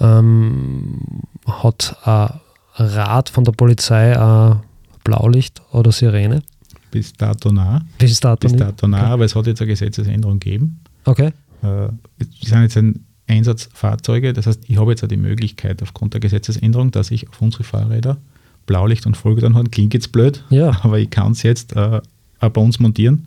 Ähm, 0.01 1.23
hat 1.47 1.97
ein 2.05 2.41
Rad 2.75 3.29
von 3.29 3.45
der 3.45 3.53
Polizei 3.53 4.19
ein 4.19 4.61
Blaulicht 5.05 5.63
oder 5.73 5.93
Sirene? 5.93 6.43
Bis 6.91 7.13
dato 7.13 7.51
nah. 7.51 7.83
Bis 7.99 8.21
dato, 8.21 8.49
Bis 8.49 8.57
dato 8.57 8.87
nah, 8.87 8.99
okay. 8.99 9.07
aber 9.07 9.25
es 9.25 9.35
hat 9.35 9.47
jetzt 9.47 9.61
eine 9.61 9.69
Gesetzesänderung 9.69 10.39
gegeben. 10.39 10.81
Okay. 11.05 11.33
Äh, 11.63 11.65
wir 11.65 12.27
sind 12.43 12.63
jetzt 12.63 12.77
ein 12.77 13.05
Einsatzfahrzeuge, 13.27 14.33
das 14.33 14.47
heißt, 14.47 14.63
ich 14.69 14.79
habe 14.79 14.93
jetzt 14.93 15.03
auch 15.03 15.09
die 15.09 15.17
Möglichkeit 15.17 15.83
aufgrund 15.83 16.15
der 16.15 16.21
Gesetzesänderung, 16.21 16.93
dass 16.93 17.11
ich 17.11 17.29
auf 17.29 17.43
unsere 17.43 17.65
Fahrräder 17.65 18.19
Blaulicht 18.67 19.07
und 19.07 19.17
Folgeanhorn. 19.17 19.71
Klingt 19.71 19.95
jetzt 19.95 20.13
blöd, 20.13 20.45
ja. 20.51 20.79
aber 20.83 20.99
ich 20.99 21.11
kann 21.11 21.33
es 21.33 21.43
jetzt 21.43 21.75
äh, 21.75 22.01
auch 22.41 22.49
bei 22.51 22.61
uns 22.61 22.79
montieren. 22.79 23.27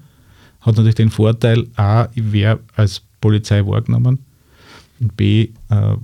Hat 0.62 0.76
natürlich 0.76 0.96
den 0.96 1.10
Vorteil, 1.10 1.68
A, 1.76 2.08
ich 2.14 2.32
wäre 2.32 2.60
als 2.76 3.02
Polizei 3.22 3.66
wahrgenommen 3.66 4.20
und 5.00 5.16
B, 5.16 5.50
äh, 5.70 5.96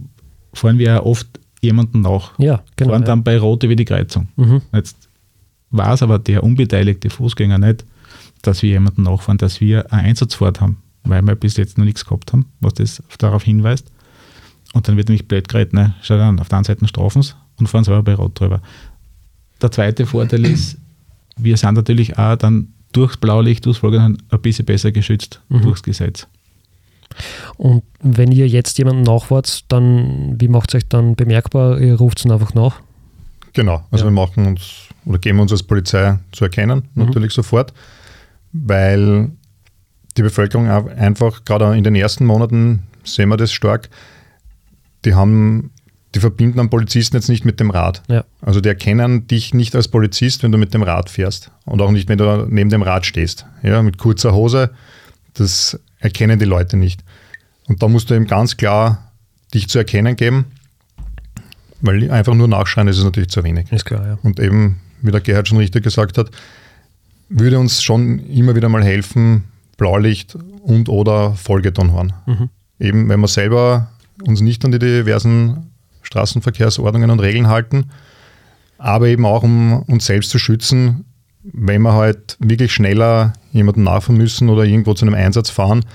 fahren 0.54 0.78
wir 0.78 0.86
ja 0.88 1.04
oft 1.04 1.28
jemanden 1.62 2.02
nach. 2.02 2.38
Ja, 2.40 2.64
genau. 2.76 2.92
Fahren 2.92 3.04
dann 3.04 3.24
bei 3.24 3.38
Rot 3.38 3.64
über 3.64 3.76
die 3.76 3.86
Kreuzung. 3.86 4.28
Mhm. 4.36 4.62
Jetzt 4.74 5.10
weiß 5.72 6.04
aber 6.04 6.20
der 6.20 6.44
unbeteiligte 6.44 7.10
Fußgänger 7.10 7.58
nicht, 7.58 7.86
dass 8.42 8.62
wir 8.62 8.70
jemanden 8.70 9.04
nachfahren, 9.04 9.38
dass 9.38 9.60
wir 9.60 9.92
eine 9.92 10.04
Einsatzfahrt 10.04 10.62
haben, 10.62 10.78
weil 11.04 11.22
wir 11.22 11.36
bis 11.36 11.58
jetzt 11.58 11.78
noch 11.78 11.86
nichts 11.86 12.06
gehabt 12.06 12.32
haben, 12.32 12.46
was 12.62 12.76
das 12.76 13.04
darauf 13.18 13.44
hinweist. 13.44 13.92
Und 14.74 14.88
dann 14.88 14.98
wird 14.98 15.10
nämlich 15.10 15.28
blöd 15.28 15.48
geredet, 15.48 15.74
ne? 15.74 15.96
schau 16.02 16.18
dann, 16.18 16.40
auf 16.40 16.50
der 16.50 16.58
einen 16.58 16.66
Seite 16.66 16.88
strafen 16.88 17.22
sie 17.22 17.34
und 17.58 17.68
fahren 17.68 17.84
selber 17.84 18.04
bei 18.04 18.16
Rot 18.16 18.40
drüber. 18.40 18.62
Der 19.66 19.72
zweite 19.72 20.06
Vorteil 20.06 20.46
ist, 20.46 20.78
wir 21.38 21.58
sind 21.58 21.74
natürlich 21.74 22.20
auch 22.20 22.36
dann 22.36 22.68
durchs 22.92 23.18
Blaulicht, 23.18 23.66
durchs 23.66 23.80
Folgen 23.80 24.22
ein 24.30 24.42
bisschen 24.42 24.64
besser 24.64 24.92
geschützt 24.92 25.42
mhm. 25.50 25.64
durchs 25.64 25.82
Gesetz. 25.82 26.28
Und 27.58 27.82
wenn 28.00 28.32
ihr 28.32 28.48
jetzt 28.48 28.78
jemanden 28.78 29.02
nachfahrt, 29.02 29.66
dann 29.72 30.36
wie 30.40 30.50
macht 30.50 30.70
es 30.70 30.76
euch 30.76 30.88
dann 30.88 31.16
bemerkbar? 31.16 31.80
Ihr 31.80 31.96
ruft 31.96 32.20
es 32.20 32.32
einfach 32.32 32.54
nach? 32.54 32.80
Genau, 33.54 33.84
also 33.90 34.06
ja. 34.06 34.12
wir 34.12 34.14
machen 34.14 34.46
uns 34.46 34.90
oder 35.04 35.18
geben 35.18 35.40
uns 35.40 35.52
als 35.52 35.64
Polizei 35.64 36.20
zu 36.32 36.44
erkennen, 36.44 36.84
mhm. 36.94 37.06
natürlich 37.06 37.34
sofort, 37.34 37.74
weil 38.54 39.32
die 40.16 40.22
Bevölkerung 40.22 40.70
einfach, 40.70 41.44
gerade 41.44 41.76
in 41.76 41.84
den 41.84 41.96
ersten 41.96 42.28
Monaten 42.28 42.84
sehen 43.04 43.30
wir 43.30 43.38
das 43.38 43.52
stark, 43.52 43.90
die 45.06 45.16
haben 45.16 45.72
die 46.16 46.20
verbinden 46.22 46.60
einen 46.60 46.70
Polizisten 46.70 47.18
jetzt 47.18 47.28
nicht 47.28 47.44
mit 47.44 47.60
dem 47.60 47.70
Rad. 47.70 48.02
Ja. 48.08 48.24
Also 48.42 48.62
die 48.62 48.70
erkennen 48.70 49.28
dich 49.28 49.54
nicht 49.54 49.76
als 49.76 49.90
Polizist, 49.90 50.44
wenn 50.44 50.52
du 50.52 50.58
mit 50.58 50.74
dem 50.74 50.82
Rad 50.82 51.10
fährst 51.10 51.52
und 51.66 51.82
auch 51.82 51.92
nicht, 51.92 52.08
wenn 52.08 52.18
du 52.18 52.48
neben 52.50 52.70
dem 52.70 52.82
Rad 52.82 53.06
stehst. 53.06 53.46
Ja, 53.62 53.82
mit 53.82 53.98
kurzer 53.98 54.34
Hose, 54.34 54.72
das 55.34 55.78
erkennen 56.00 56.40
die 56.40 56.46
Leute 56.46 56.78
nicht. 56.78 57.04
Und 57.68 57.84
da 57.84 57.90
musst 57.90 58.10
du 58.10 58.14
eben 58.14 58.28
ganz 58.28 58.56
klar 58.56 59.12
dich 59.54 59.68
zu 59.68 59.78
erkennen 59.78 60.16
geben, 60.16 60.46
weil 61.82 62.10
einfach 62.10 62.34
nur 62.34 62.48
nachschreien 62.48 62.88
ist 62.88 62.98
es 62.98 63.04
natürlich 63.04 63.30
zu 63.30 63.44
wenig. 63.44 63.70
Ist 63.72 63.86
klar, 63.86 64.08
ja. 64.08 64.18
Und 64.24 64.40
eben, 64.40 64.80
wie 65.02 65.12
der 65.12 65.20
Gerhard 65.20 65.50
schon 65.50 65.58
richtig 65.58 65.84
gesagt 65.84 66.18
hat, 66.18 66.32
würde 67.28 67.60
uns 67.60 67.84
schon 67.84 68.20
immer 68.20 68.56
wieder 68.56 68.70
mal 68.70 68.84
helfen, 68.84 69.44
Blaulicht 69.78 70.38
und 70.62 70.88
oder 70.88 71.34
Folgetonhorn. 71.34 72.14
Mhm. 72.26 72.50
eben 72.80 73.10
wenn 73.10 73.20
wir 73.20 73.28
selber 73.28 73.92
uns 74.24 74.40
nicht 74.40 74.64
an 74.64 74.72
die 74.72 74.80
diversen 74.80 75.75
Straßenverkehrsordnungen 76.06 77.10
und 77.10 77.20
Regeln 77.20 77.48
halten, 77.48 77.92
aber 78.78 79.08
eben 79.08 79.26
auch 79.26 79.44
um 79.44 79.84
uns 79.84 80.06
selbst 80.06 80.30
zu 80.30 80.40
schützen, 80.40 81.06
wenn 81.44 81.82
wir 81.82 81.94
halt 81.94 82.38
wirklich 82.40 82.74
schneller 82.74 83.34
jemanden 83.52 83.84
nachfahren 83.84 84.18
müssen 84.18 84.50
oder 84.50 84.64
irgendwo 84.64 84.94
zu 84.94 85.06
einem 85.06 85.16
Einsatz 85.16 85.50
fahren, 85.50 85.86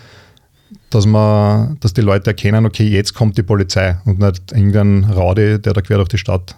dass, 0.91 1.07
man, 1.07 1.79
dass 1.81 1.93
die 1.93 2.01
Leute 2.01 2.31
erkennen, 2.31 2.67
okay, 2.67 2.89
jetzt 2.89 3.15
kommt 3.15 3.37
die 3.37 3.43
Polizei 3.43 3.99
und 4.05 4.19
nicht 4.19 4.53
irgendein 4.53 5.05
Rowdy, 5.05 5.61
der 5.61 5.73
da 5.73 5.81
quer 5.81 5.97
durch 5.97 6.09
die 6.09 6.19
Stadt 6.19 6.55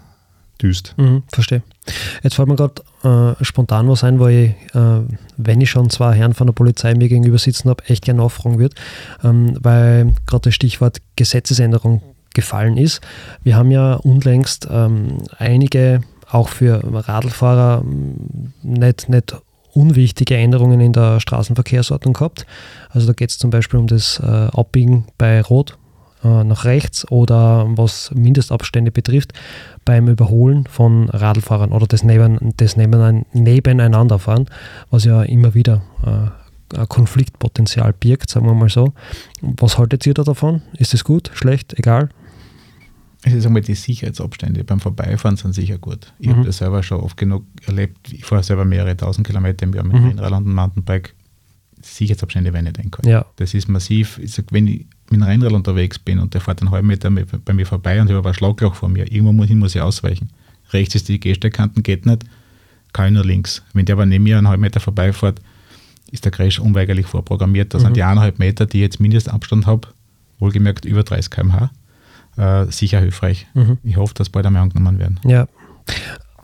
düst. 0.61 0.95
Mhm, 0.97 1.23
verstehe. 1.33 1.63
Jetzt 2.23 2.35
fällt 2.35 2.49
mir 2.49 2.57
gerade 2.57 3.37
äh, 3.41 3.45
spontan 3.45 3.89
was 3.89 4.05
ein, 4.05 4.19
wo 4.19 4.29
ich, 4.29 4.51
äh, 4.75 5.01
wenn 5.37 5.61
ich 5.61 5.71
schon 5.71 5.91
zwei 5.91 6.15
Herren 6.15 6.35
von 6.35 6.47
der 6.47 6.55
Polizei 6.55 6.95
mir 6.95 7.09
gegenüber 7.09 7.39
sitzen 7.39 7.69
habe, 7.69 7.85
echt 7.89 8.05
gerne 8.05 8.23
nachfragen 8.23 8.59
würde, 8.59 8.75
ähm, 9.25 9.59
weil 9.61 10.15
gerade 10.27 10.43
das 10.45 10.55
Stichwort 10.55 10.99
Gesetzesänderung 11.17 12.03
gefallen 12.35 12.77
ist. 12.77 13.01
Wir 13.43 13.57
haben 13.57 13.71
ja 13.71 13.95
unlängst 13.95 14.69
ähm, 14.71 15.19
einige 15.39 16.01
auch 16.31 16.49
für 16.49 16.81
Radlfahrer 16.85 17.83
mm, 17.83 18.53
nicht, 18.63 19.09
nicht 19.09 19.37
unwichtige 19.73 20.37
Änderungen 20.37 20.81
in 20.81 20.93
der 20.93 21.21
Straßenverkehrsordnung 21.21 22.15
gehabt. 22.15 22.47
Also 22.91 23.07
da 23.07 23.13
geht 23.13 23.31
es 23.31 23.39
zum 23.39 23.51
Beispiel 23.51 23.81
um 23.81 23.87
das 23.87 24.21
äh, 24.21 24.27
Abbiegen 24.27 25.07
bei 25.19 25.41
Rot 25.41 25.79
äh, 26.25 26.45
nach 26.45 26.65
rechts 26.65 27.11
oder 27.11 27.67
was 27.77 28.11
Mindestabstände 28.15 28.91
betrifft 28.91 29.33
beim 29.85 30.09
Überholen 30.09 30.67
von 30.67 31.09
Radlfahrern 31.09 31.73
oder 31.73 31.87
das, 31.87 32.03
Neben, 32.03 32.53
das 32.57 32.77
Nebeneinanderfahren, 32.77 34.47
was 34.91 35.05
ja 35.05 35.23
immer 35.23 35.55
wieder 35.55 35.83
äh, 36.05 36.87
Konfliktpotenzial 36.87 37.93
birgt, 37.93 38.31
sagen 38.31 38.47
wir 38.47 38.55
mal 38.55 38.69
so. 38.69 38.93
Was 39.41 39.79
haltet 39.79 40.07
ihr 40.07 40.15
da 40.15 40.23
davon? 40.23 40.63
Ist 40.79 40.95
es 40.95 41.05
gut, 41.05 41.31
schlecht, 41.35 41.79
egal? 41.79 42.09
Ich 43.25 43.33
sage 43.35 43.51
mal, 43.51 43.61
die 43.61 43.75
Sicherheitsabstände 43.75 44.65
beim 44.65 44.81
Vorbeifahren 44.81 45.37
sind 45.37 45.53
sicher 45.53 45.79
gut. 45.79 46.13
Ich 46.19 46.27
mhm. 46.27 46.37
habe 46.37 46.47
das 46.47 46.59
selber 46.59 46.83
schon 46.83 47.01
oft 47.01 47.17
genug 47.17 47.45
erlebt. 47.67 48.13
Ich 48.13 48.25
fahre 48.25 48.43
selber 48.43 48.65
mehrere 48.65 48.97
tausend 48.97 49.27
Kilometer 49.27 49.65
im 49.65 49.75
Jahr 49.75 49.85
mit 49.85 49.95
mhm. 49.95 50.09
Rennrad 50.09 50.33
und 50.33 50.53
Mountainbike. 50.53 51.15
Sicherheitsabstände 51.83 52.53
werden 52.53 52.65
nicht 52.65 52.79
eingehalten. 52.79 53.09
Ja. 53.09 53.25
Das 53.37 53.55
ist 53.55 53.69
massiv. 53.69 54.19
Ich 54.19 54.33
sag, 54.33 54.47
wenn 54.51 54.67
ich 54.67 54.87
mit 55.11 55.23
einem 55.23 55.23
Rennrad 55.23 55.53
unterwegs 55.53 55.99
bin 55.99 56.19
und 56.19 56.35
der 56.35 56.41
fährt 56.41 56.63
einen 56.63 56.71
halben 56.71 56.89
Meter 56.89 57.11
bei 57.11 57.53
mir 57.53 57.67
vorbei 57.67 58.01
und 58.01 58.09
ich 58.09 58.17
habe 58.17 58.29
ein 58.29 58.35
Schlagloch 58.35 58.75
vor 58.75 58.89
mir, 58.89 59.11
irgendwo 59.11 59.33
muss, 59.33 59.49
muss 59.51 59.75
ich 59.75 59.81
ausweichen. 59.81 60.31
Rechts 60.73 60.95
ist 60.95 61.09
die 61.09 61.21
Gehsteigkanten, 61.21 61.83
geht 61.83 62.07
nicht, 62.07 62.25
kann 62.93 63.07
ich 63.07 63.13
nur 63.13 63.25
links. 63.25 63.63
Wenn 63.73 63.85
der 63.85 63.95
aber 63.95 64.07
neben 64.07 64.25
mir 64.25 64.39
einen 64.39 64.49
halben 64.49 64.63
Meter 64.63 64.81
vorbeifährt, 64.81 65.41
ist 66.11 66.25
der 66.25 66.33
Crash 66.33 66.59
unweigerlich 66.59 67.07
vorprogrammiert. 67.07 67.75
Das 67.75 67.83
mhm. 67.83 67.87
sind 67.87 67.97
die 67.97 68.03
eineinhalb 68.03 68.39
Meter, 68.39 68.67
die 68.67 68.79
ich 68.79 68.83
jetzt 68.83 69.01
Mindestabstand 69.01 69.67
habe, 69.67 69.89
wohlgemerkt 70.39 70.85
über 70.85 71.03
30 71.03 71.31
km/h 71.31 71.71
äh, 72.37 72.67
sicher 72.67 73.01
hilfreich. 73.01 73.47
Mhm. 73.55 73.79
Ich 73.83 73.97
hoffe, 73.97 74.15
dass 74.15 74.31
bald 74.31 74.47
einmal 74.47 74.63
angenommen 74.63 74.99
werden. 74.99 75.21
Ja. 75.25 75.47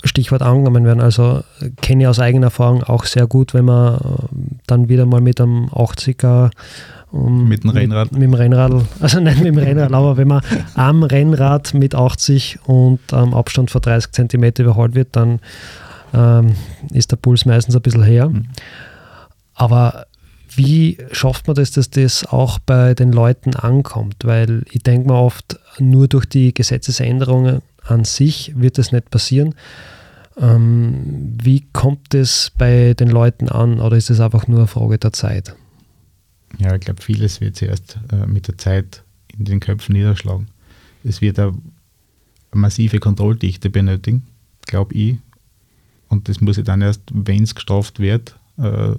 Stichwort 0.04 0.42
angenommen 0.42 0.85
werden. 0.85 1.00
Also 1.00 1.42
kenne 1.80 2.04
ich 2.04 2.09
aus 2.09 2.21
eigener 2.21 2.47
Erfahrung 2.47 2.85
auch 2.85 3.04
sehr 3.04 3.26
gut, 3.26 3.54
wenn 3.54 3.64
man 3.64 3.95
äh, 3.95 3.99
dann 4.66 4.88
wieder 4.88 5.07
mal 5.07 5.21
mit 5.21 5.40
einem 5.40 5.66
80er 5.66 6.50
um, 7.11 7.49
mit 7.49 7.64
dem 7.64 7.71
Rennrad? 7.71 8.12
Mit, 8.12 8.21
mit, 8.21 8.30
dem 8.30 8.35
Rennrad, 8.35 8.85
also 9.00 9.21
nicht 9.21 9.38
mit 9.38 9.47
dem 9.47 9.59
Rennrad, 9.59 9.92
aber 9.92 10.16
wenn 10.18 10.28
man 10.28 10.42
am 10.75 11.02
Rennrad 11.02 11.73
mit 11.73 11.95
80 11.95 12.59
und 12.66 13.00
am 13.12 13.33
Abstand 13.33 13.71
von 13.71 13.80
30 13.80 14.12
cm 14.12 14.52
überholt 14.59 14.95
wird, 14.95 15.16
dann 15.16 15.40
ähm, 16.12 16.54
ist 16.92 17.11
der 17.11 17.16
Puls 17.16 17.47
meistens 17.47 17.75
ein 17.75 17.83
bisschen 17.83 18.02
her. 18.02 18.28
Mhm. 18.28 18.49
Aber 19.54 20.07
wie 20.57 20.99
schafft 21.12 21.47
man 21.47 21.57
das, 21.57 21.71
dass 21.71 21.90
das 21.90 22.25
auch 22.25 22.59
bei 22.59 22.95
den 22.95 23.12
Leuten 23.12 23.55
ankommt? 23.55 24.17
Weil 24.25 24.62
ich 24.71 24.83
denke 24.83 25.09
mir 25.09 25.19
oft, 25.19 25.59
nur 25.78 26.09
durch 26.09 26.26
die 26.26 26.55
Gesetzesänderungen 26.55 27.62
an 27.85 28.05
sich 28.05 28.52
wird 28.57 28.78
das 28.78 28.93
nicht 28.93 29.11
passieren. 29.11 29.55
Ähm, 30.37 31.37
wie 31.43 31.67
kommt 31.73 32.14
es 32.14 32.52
bei 32.57 32.95
den 32.95 33.09
Leuten 33.09 33.49
an 33.49 33.81
oder 33.81 33.97
ist 33.97 34.11
es 34.11 34.21
einfach 34.21 34.47
nur 34.47 34.59
eine 34.59 34.67
Frage 34.69 34.99
der 34.99 35.12
Zeit? 35.12 35.55
Ja, 36.59 36.75
ich 36.75 36.81
glaube, 36.81 37.02
vieles 37.02 37.40
wird 37.40 37.57
zuerst 37.57 37.99
äh, 38.12 38.26
mit 38.26 38.49
der 38.49 38.57
Zeit 38.57 39.02
in 39.37 39.45
den 39.45 39.61
Köpfen 39.61 39.95
niederschlagen. 39.95 40.49
Es 41.05 41.21
wird 41.21 41.38
eine 41.38 41.55
massive 42.52 42.99
Kontrolldichte 42.99 43.71
benötigen, 43.71 44.26
glaube 44.67 44.95
ich. 44.95 45.17
Und 46.09 46.28
das 46.28 46.40
muss 46.40 46.59
ich 46.59 46.64
dann 46.64 46.83
erst, 46.83 47.02
wenn 47.12 47.43
es 47.43 47.55
gestraft 47.55 48.00
wird, 48.00 48.38
äh, 48.59 48.95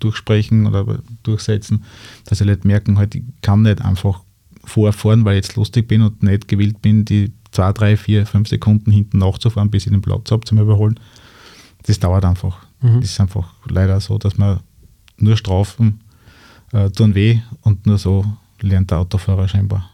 durchsprechen 0.00 0.66
oder 0.66 1.02
durchsetzen, 1.22 1.84
dass 2.24 2.38
sie 2.38 2.44
nicht 2.44 2.64
merken, 2.64 2.98
halt, 2.98 3.14
ich 3.14 3.22
kann 3.42 3.62
nicht 3.62 3.82
einfach 3.82 4.22
vorfahren, 4.64 5.24
weil 5.24 5.38
ich 5.38 5.44
jetzt 5.44 5.56
lustig 5.56 5.88
bin 5.88 6.02
und 6.02 6.22
nicht 6.22 6.48
gewillt 6.48 6.80
bin, 6.82 7.04
die 7.04 7.32
zwei, 7.50 7.72
drei, 7.72 7.96
vier, 7.96 8.26
fünf 8.26 8.48
Sekunden 8.48 8.90
hinten 8.90 9.18
nachzufahren, 9.18 9.70
bis 9.70 9.86
ich 9.86 9.92
den 9.92 10.02
Platz 10.02 10.30
habe 10.30 10.44
zum 10.44 10.58
Überholen. 10.58 10.98
Das 11.84 11.98
dauert 11.98 12.24
einfach. 12.24 12.66
Mhm. 12.80 13.00
Das 13.00 13.10
ist 13.10 13.20
einfach 13.20 13.52
leider 13.68 14.00
so, 14.00 14.18
dass 14.18 14.38
man 14.38 14.60
nur 15.18 15.36
Strafen 15.36 16.00
äh, 16.72 16.90
tun 16.90 17.14
weh 17.14 17.40
und 17.62 17.86
nur 17.86 17.98
so 17.98 18.24
lernt 18.60 18.90
der 18.90 18.98
Autofahrer 18.98 19.48
scheinbar. 19.48 19.90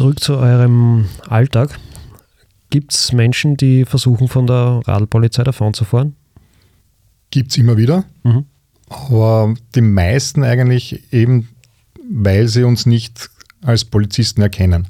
Zurück 0.00 0.20
zu 0.20 0.38
eurem 0.38 1.10
Alltag. 1.28 1.78
Gibt 2.70 2.94
es 2.94 3.12
Menschen, 3.12 3.58
die 3.58 3.84
versuchen, 3.84 4.28
von 4.28 4.46
der 4.46 4.80
Radlpolizei 4.86 5.44
davon 5.44 5.74
zu 5.74 5.84
fahren? 5.84 6.16
Gibt 7.30 7.50
es 7.50 7.58
immer 7.58 7.76
wieder. 7.76 8.04
Mhm. 8.22 8.46
Aber 8.88 9.52
die 9.74 9.82
meisten 9.82 10.42
eigentlich 10.42 11.12
eben, 11.12 11.50
weil 12.10 12.48
sie 12.48 12.62
uns 12.64 12.86
nicht 12.86 13.28
als 13.60 13.84
Polizisten 13.84 14.40
erkennen. 14.40 14.88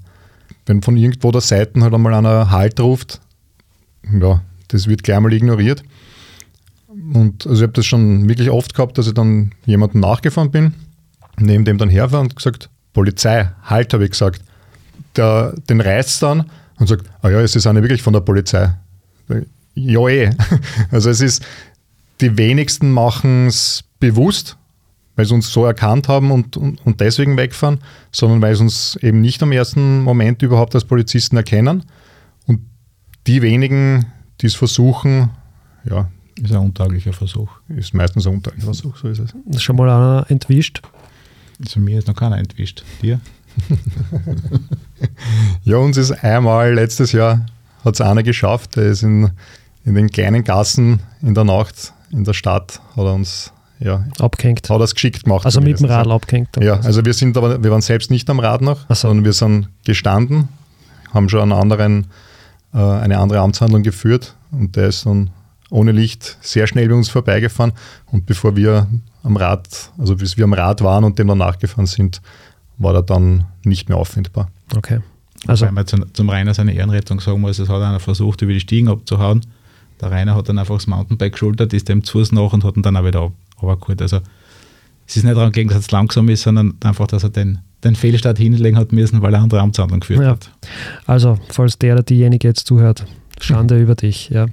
Wenn 0.64 0.80
von 0.80 0.96
irgendwo 0.96 1.32
der 1.32 1.40
Seiten 1.40 1.82
halt 1.82 1.92
einmal 1.92 2.14
einer 2.14 2.52
Halt 2.52 2.78
ruft, 2.78 3.20
ja, 4.16 4.42
das 4.68 4.86
wird 4.86 5.02
gleich 5.02 5.18
mal 5.18 5.32
ignoriert. 5.32 5.82
Und 6.86 7.48
also 7.48 7.62
ich 7.62 7.66
habe 7.66 7.72
das 7.72 7.84
schon 7.84 8.28
wirklich 8.28 8.50
oft 8.50 8.74
gehabt, 8.74 8.96
dass 8.96 9.08
ich 9.08 9.14
dann 9.14 9.54
jemanden 9.66 9.98
nachgefahren 9.98 10.52
bin, 10.52 10.74
neben 11.36 11.64
dem 11.64 11.78
dann 11.78 11.88
herfahre 11.88 12.22
und 12.22 12.36
gesagt, 12.36 12.70
Polizei, 12.92 13.50
halt, 13.64 13.92
habe 13.92 14.04
ich 14.04 14.12
gesagt 14.12 14.42
der, 15.16 15.54
den 15.68 15.80
reißt 15.80 16.22
dann 16.22 16.50
und 16.78 16.88
sagt, 16.88 17.06
ah 17.22 17.28
ja, 17.28 17.40
es 17.40 17.56
ist 17.56 17.66
eine 17.66 17.82
wirklich 17.82 18.02
von 18.02 18.12
der 18.12 18.20
Polizei. 18.20 18.74
Ja, 19.74 20.08
eh. 20.08 20.30
Also 20.90 21.10
es 21.10 21.20
ist, 21.20 21.44
die 22.20 22.36
wenigsten 22.36 22.92
machen 22.92 23.46
es 23.46 23.84
bewusst, 23.98 24.56
weil 25.16 25.26
sie 25.26 25.34
uns 25.34 25.52
so 25.52 25.64
erkannt 25.64 26.08
haben 26.08 26.30
und, 26.30 26.56
und, 26.56 26.84
und 26.84 27.00
deswegen 27.00 27.36
wegfahren, 27.36 27.78
sondern 28.10 28.42
weil 28.42 28.54
sie 28.56 28.62
uns 28.62 28.96
eben 28.96 29.20
nicht 29.20 29.42
am 29.42 29.52
ersten 29.52 30.02
Moment 30.02 30.42
überhaupt 30.42 30.74
als 30.74 30.84
Polizisten 30.84 31.36
erkennen. 31.36 31.84
Und 32.46 32.60
die 33.26 33.42
wenigen, 33.42 34.06
die 34.40 34.46
es 34.46 34.54
versuchen, 34.54 35.30
ja. 35.84 36.08
Ist 36.42 36.52
ein 36.52 36.58
untauglicher 36.58 37.12
Versuch. 37.12 37.50
Ist 37.68 37.92
meistens 37.92 38.26
ein 38.26 38.34
untauglicher 38.34 38.64
Versuch, 38.64 38.96
so 38.96 39.08
ist 39.08 39.18
es. 39.18 39.34
Ist 39.50 39.62
schon 39.62 39.76
mal 39.76 39.90
einer 39.90 40.30
entwischt? 40.30 40.80
Also 41.58 41.80
mir 41.80 41.98
ist 41.98 42.08
noch 42.08 42.14
keiner 42.14 42.38
entwischt. 42.38 42.82
Dir? 43.02 43.20
ja, 45.64 45.76
uns 45.76 45.96
ist 45.96 46.12
einmal 46.12 46.74
letztes 46.74 47.12
Jahr, 47.12 47.46
hat 47.84 47.94
es 47.94 48.00
einer 48.00 48.22
geschafft, 48.22 48.76
der 48.76 48.84
ist 48.84 49.02
in, 49.02 49.30
in 49.84 49.94
den 49.94 50.10
kleinen 50.10 50.44
Gassen 50.44 51.00
in 51.22 51.34
der 51.34 51.44
Nacht 51.44 51.92
in 52.10 52.24
der 52.24 52.32
Stadt, 52.32 52.80
hat 52.96 53.04
er 53.04 53.14
uns 53.14 53.52
ja, 53.78 54.04
abgehängt. 54.18 54.68
Hat 54.68 54.80
das 54.80 54.94
geschickt 54.94 55.24
gemacht. 55.24 55.46
Also 55.46 55.60
mit 55.60 55.78
dem 55.80 55.86
Radl 55.86 56.12
abgehängt. 56.12 56.50
Ja, 56.60 56.80
also 56.80 57.04
wir 57.04 57.14
sind 57.14 57.36
aber, 57.36 57.62
wir 57.62 57.70
waren 57.70 57.80
selbst 57.80 58.10
nicht 58.10 58.28
am 58.28 58.38
Rad 58.38 58.60
noch, 58.60 58.86
so. 58.88 58.94
sondern 58.94 59.24
wir 59.24 59.32
sind 59.32 59.68
gestanden, 59.84 60.48
haben 61.12 61.28
schon 61.28 61.40
einen 61.40 61.52
anderen, 61.52 62.06
äh, 62.74 62.78
eine 62.78 63.18
andere 63.18 63.40
Amtshandlung 63.40 63.82
geführt 63.82 64.34
und 64.52 64.76
der 64.76 64.88
ist 64.88 65.06
dann 65.06 65.30
ohne 65.70 65.92
Licht 65.92 66.36
sehr 66.40 66.66
schnell 66.66 66.88
bei 66.88 66.94
uns 66.94 67.08
vorbeigefahren 67.08 67.72
und 68.06 68.26
bevor 68.26 68.56
wir 68.56 68.86
am 69.22 69.36
Rad, 69.36 69.68
also 69.98 70.16
bis 70.16 70.36
wir 70.36 70.44
am 70.44 70.52
Rad 70.52 70.82
waren 70.82 71.04
und 71.04 71.18
dem 71.18 71.28
dann 71.28 71.38
nachgefahren 71.38 71.86
sind, 71.86 72.20
war 72.80 72.94
er 72.94 73.02
dann 73.02 73.44
nicht 73.62 73.88
mehr 73.88 73.98
auffindbar. 73.98 74.50
Okay. 74.74 75.00
Also 75.46 75.66
Weil 75.66 75.72
man 75.72 75.86
zum, 75.86 76.12
zum 76.12 76.28
Rainer 76.28 76.54
seine 76.54 76.74
Ehrenrettung 76.74 77.20
sagen 77.20 77.40
muss, 77.40 77.58
es 77.58 77.68
hat 77.68 77.80
einer 77.80 78.00
versucht, 78.00 78.42
über 78.42 78.52
die 78.52 78.60
Stiegen 78.60 78.88
abzuhauen. 78.88 79.46
Der 80.00 80.10
Rainer 80.10 80.34
hat 80.34 80.48
dann 80.48 80.58
einfach 80.58 80.76
das 80.76 80.86
Mountainbike 80.86 81.32
geschultert, 81.32 81.72
ist 81.72 81.88
dem 81.88 82.02
zu 82.02 82.22
nach 82.32 82.52
und 82.52 82.64
hat 82.64 82.76
ihn 82.76 82.82
dann 82.82 82.96
auch 82.96 83.04
wieder 83.04 83.30
runtergeholt. 83.62 84.02
Also 84.02 84.20
es 85.06 85.16
ist 85.16 85.24
nicht 85.24 85.36
daran 85.36 85.52
gelegen, 85.52 85.70
dass 85.70 85.78
es 85.78 85.90
langsam 85.90 86.28
ist, 86.28 86.42
sondern 86.42 86.74
einfach, 86.82 87.06
dass 87.06 87.22
er 87.22 87.30
den, 87.30 87.58
den 87.84 87.96
Fehlstart 87.96 88.38
hinlegen 88.38 88.78
hat 88.78 88.92
müssen, 88.92 89.22
weil 89.22 89.34
er 89.34 89.40
andere 89.40 89.60
Amtshandlung 89.60 90.00
geführt 90.00 90.20
ja. 90.20 90.30
hat. 90.30 90.50
Also, 91.06 91.38
falls 91.48 91.78
der 91.78 91.94
oder 91.94 92.02
diejenige 92.02 92.48
jetzt 92.48 92.66
zuhört, 92.66 93.04
Schande 93.40 93.78
über 93.82 93.94
dich. 93.94 94.30
Ja. 94.30 94.46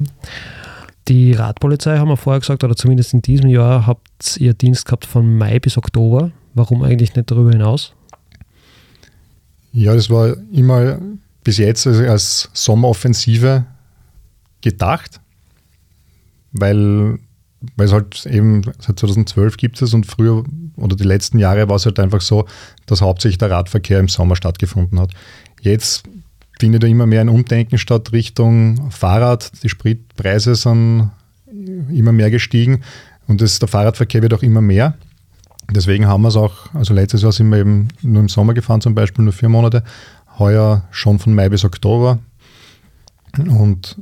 Die 1.08 1.34
Radpolizei 1.34 1.98
haben 1.98 2.10
wir 2.10 2.18
vorher 2.18 2.40
gesagt, 2.40 2.64
oder 2.64 2.76
zumindest 2.76 3.14
in 3.14 3.22
diesem 3.22 3.50
Jahr 3.50 3.88
habt 3.88 4.38
ihr 4.38 4.54
Dienst 4.54 4.86
gehabt 4.86 5.06
von 5.06 5.38
Mai 5.38 5.60
bis 5.60 5.78
Oktober. 5.78 6.32
Warum 6.54 6.84
eigentlich 6.84 7.16
nicht 7.16 7.30
darüber 7.32 7.52
hinaus? 7.52 7.94
Ja, 9.78 9.94
das 9.94 10.10
war 10.10 10.36
immer 10.52 10.98
bis 11.44 11.60
jetzt 11.60 11.86
als 11.86 12.50
Sommeroffensive 12.52 13.64
gedacht, 14.62 15.22
weil, 16.52 17.20
weil 17.76 17.86
es 17.86 17.94
halt 17.94 18.26
eben 18.26 18.64
seit 18.80 18.98
2012 18.98 19.56
gibt 19.58 19.80
es 19.80 19.94
und 19.94 20.08
früher 20.08 20.44
oder 20.78 20.96
die 20.96 21.04
letzten 21.04 21.38
Jahre 21.38 21.70
war 21.70 21.76
es 21.76 21.86
halt 21.86 22.00
einfach 22.00 22.22
so, 22.22 22.48
dass 22.88 23.02
hauptsächlich 23.02 23.38
der 23.38 23.52
Radverkehr 23.52 24.00
im 24.00 24.08
Sommer 24.08 24.36
stattgefunden 24.36 25.00
hat. 25.00 25.12
Jetzt 25.62 26.06
findet 26.60 26.82
ja 26.82 26.90
immer 26.90 27.06
mehr 27.06 27.22
ein 27.22 27.30
Umdenken 27.30 27.78
statt 27.78 28.12
Richtung 28.14 28.90
Fahrrad. 28.90 29.52
Die 29.62 29.70
Spritpreise 29.70 30.56
sind 30.56 31.12
immer 31.94 32.14
mehr 32.14 32.32
gestiegen 32.32 32.82
und 33.28 33.42
das, 33.42 33.60
der 33.60 33.68
Fahrradverkehr 33.68 34.24
wird 34.24 34.34
auch 34.34 34.42
immer 34.42 34.62
mehr. 34.62 34.98
Deswegen 35.72 36.08
haben 36.08 36.22
wir 36.22 36.30
es 36.30 36.36
auch, 36.36 36.74
also 36.74 36.94
letztes 36.94 37.22
Jahr 37.22 37.32
sind 37.32 37.50
wir 37.50 37.58
eben 37.58 37.90
nur 38.02 38.22
im 38.22 38.30
Sommer 38.30 38.54
gefahren, 38.54 38.82
zum 38.82 38.96
Beispiel 38.96 39.24
nur 39.24 39.34
vier 39.34 39.50
Monate, 39.50 39.84
heuer 40.40 40.88
schon 40.92 41.20
von 41.20 41.36
Mai 41.36 41.50
bis 41.50 41.66
Oktober 41.66 42.20
und 43.38 43.98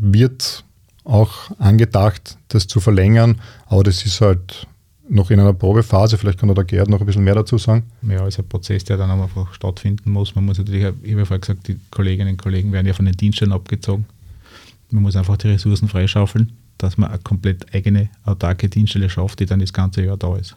wird 0.00 0.64
auch 1.04 1.50
angedacht, 1.58 2.36
das 2.48 2.66
zu 2.66 2.80
verlängern, 2.80 3.40
aber 3.66 3.82
das 3.82 4.04
ist 4.04 4.20
halt 4.20 4.66
noch 5.08 5.30
in 5.30 5.40
einer 5.40 5.52
Probephase, 5.52 6.16
vielleicht 6.16 6.38
kann 6.38 6.54
der 6.54 6.64
Gerd 6.64 6.88
noch 6.88 7.00
ein 7.00 7.06
bisschen 7.06 7.24
mehr 7.24 7.34
dazu 7.34 7.58
sagen. 7.58 7.84
Ja, 8.02 8.26
ist 8.26 8.38
ein 8.38 8.48
Prozess, 8.48 8.84
der 8.84 8.96
dann 8.96 9.10
einfach 9.10 9.52
stattfinden 9.52 10.10
muss. 10.10 10.34
Man 10.34 10.44
muss 10.44 10.58
natürlich, 10.58 10.82
ich 11.02 11.12
habe 11.14 11.26
ja 11.28 11.36
gesagt, 11.36 11.68
die 11.68 11.78
Kolleginnen 11.90 12.30
und 12.30 12.42
Kollegen 12.42 12.72
werden 12.72 12.86
ja 12.86 12.92
von 12.92 13.04
den 13.04 13.16
Dienststellen 13.16 13.52
abgezogen. 13.52 14.06
Man 14.90 15.02
muss 15.02 15.16
einfach 15.16 15.36
die 15.36 15.48
Ressourcen 15.48 15.88
freischaufeln, 15.88 16.52
dass 16.78 16.98
man 16.98 17.10
eine 17.10 17.18
komplett 17.18 17.74
eigene, 17.74 18.10
autarke 18.24 18.68
Dienststelle 18.68 19.10
schafft, 19.10 19.40
die 19.40 19.46
dann 19.46 19.60
das 19.60 19.72
ganze 19.72 20.04
Jahr 20.04 20.16
da 20.16 20.36
ist. 20.36 20.56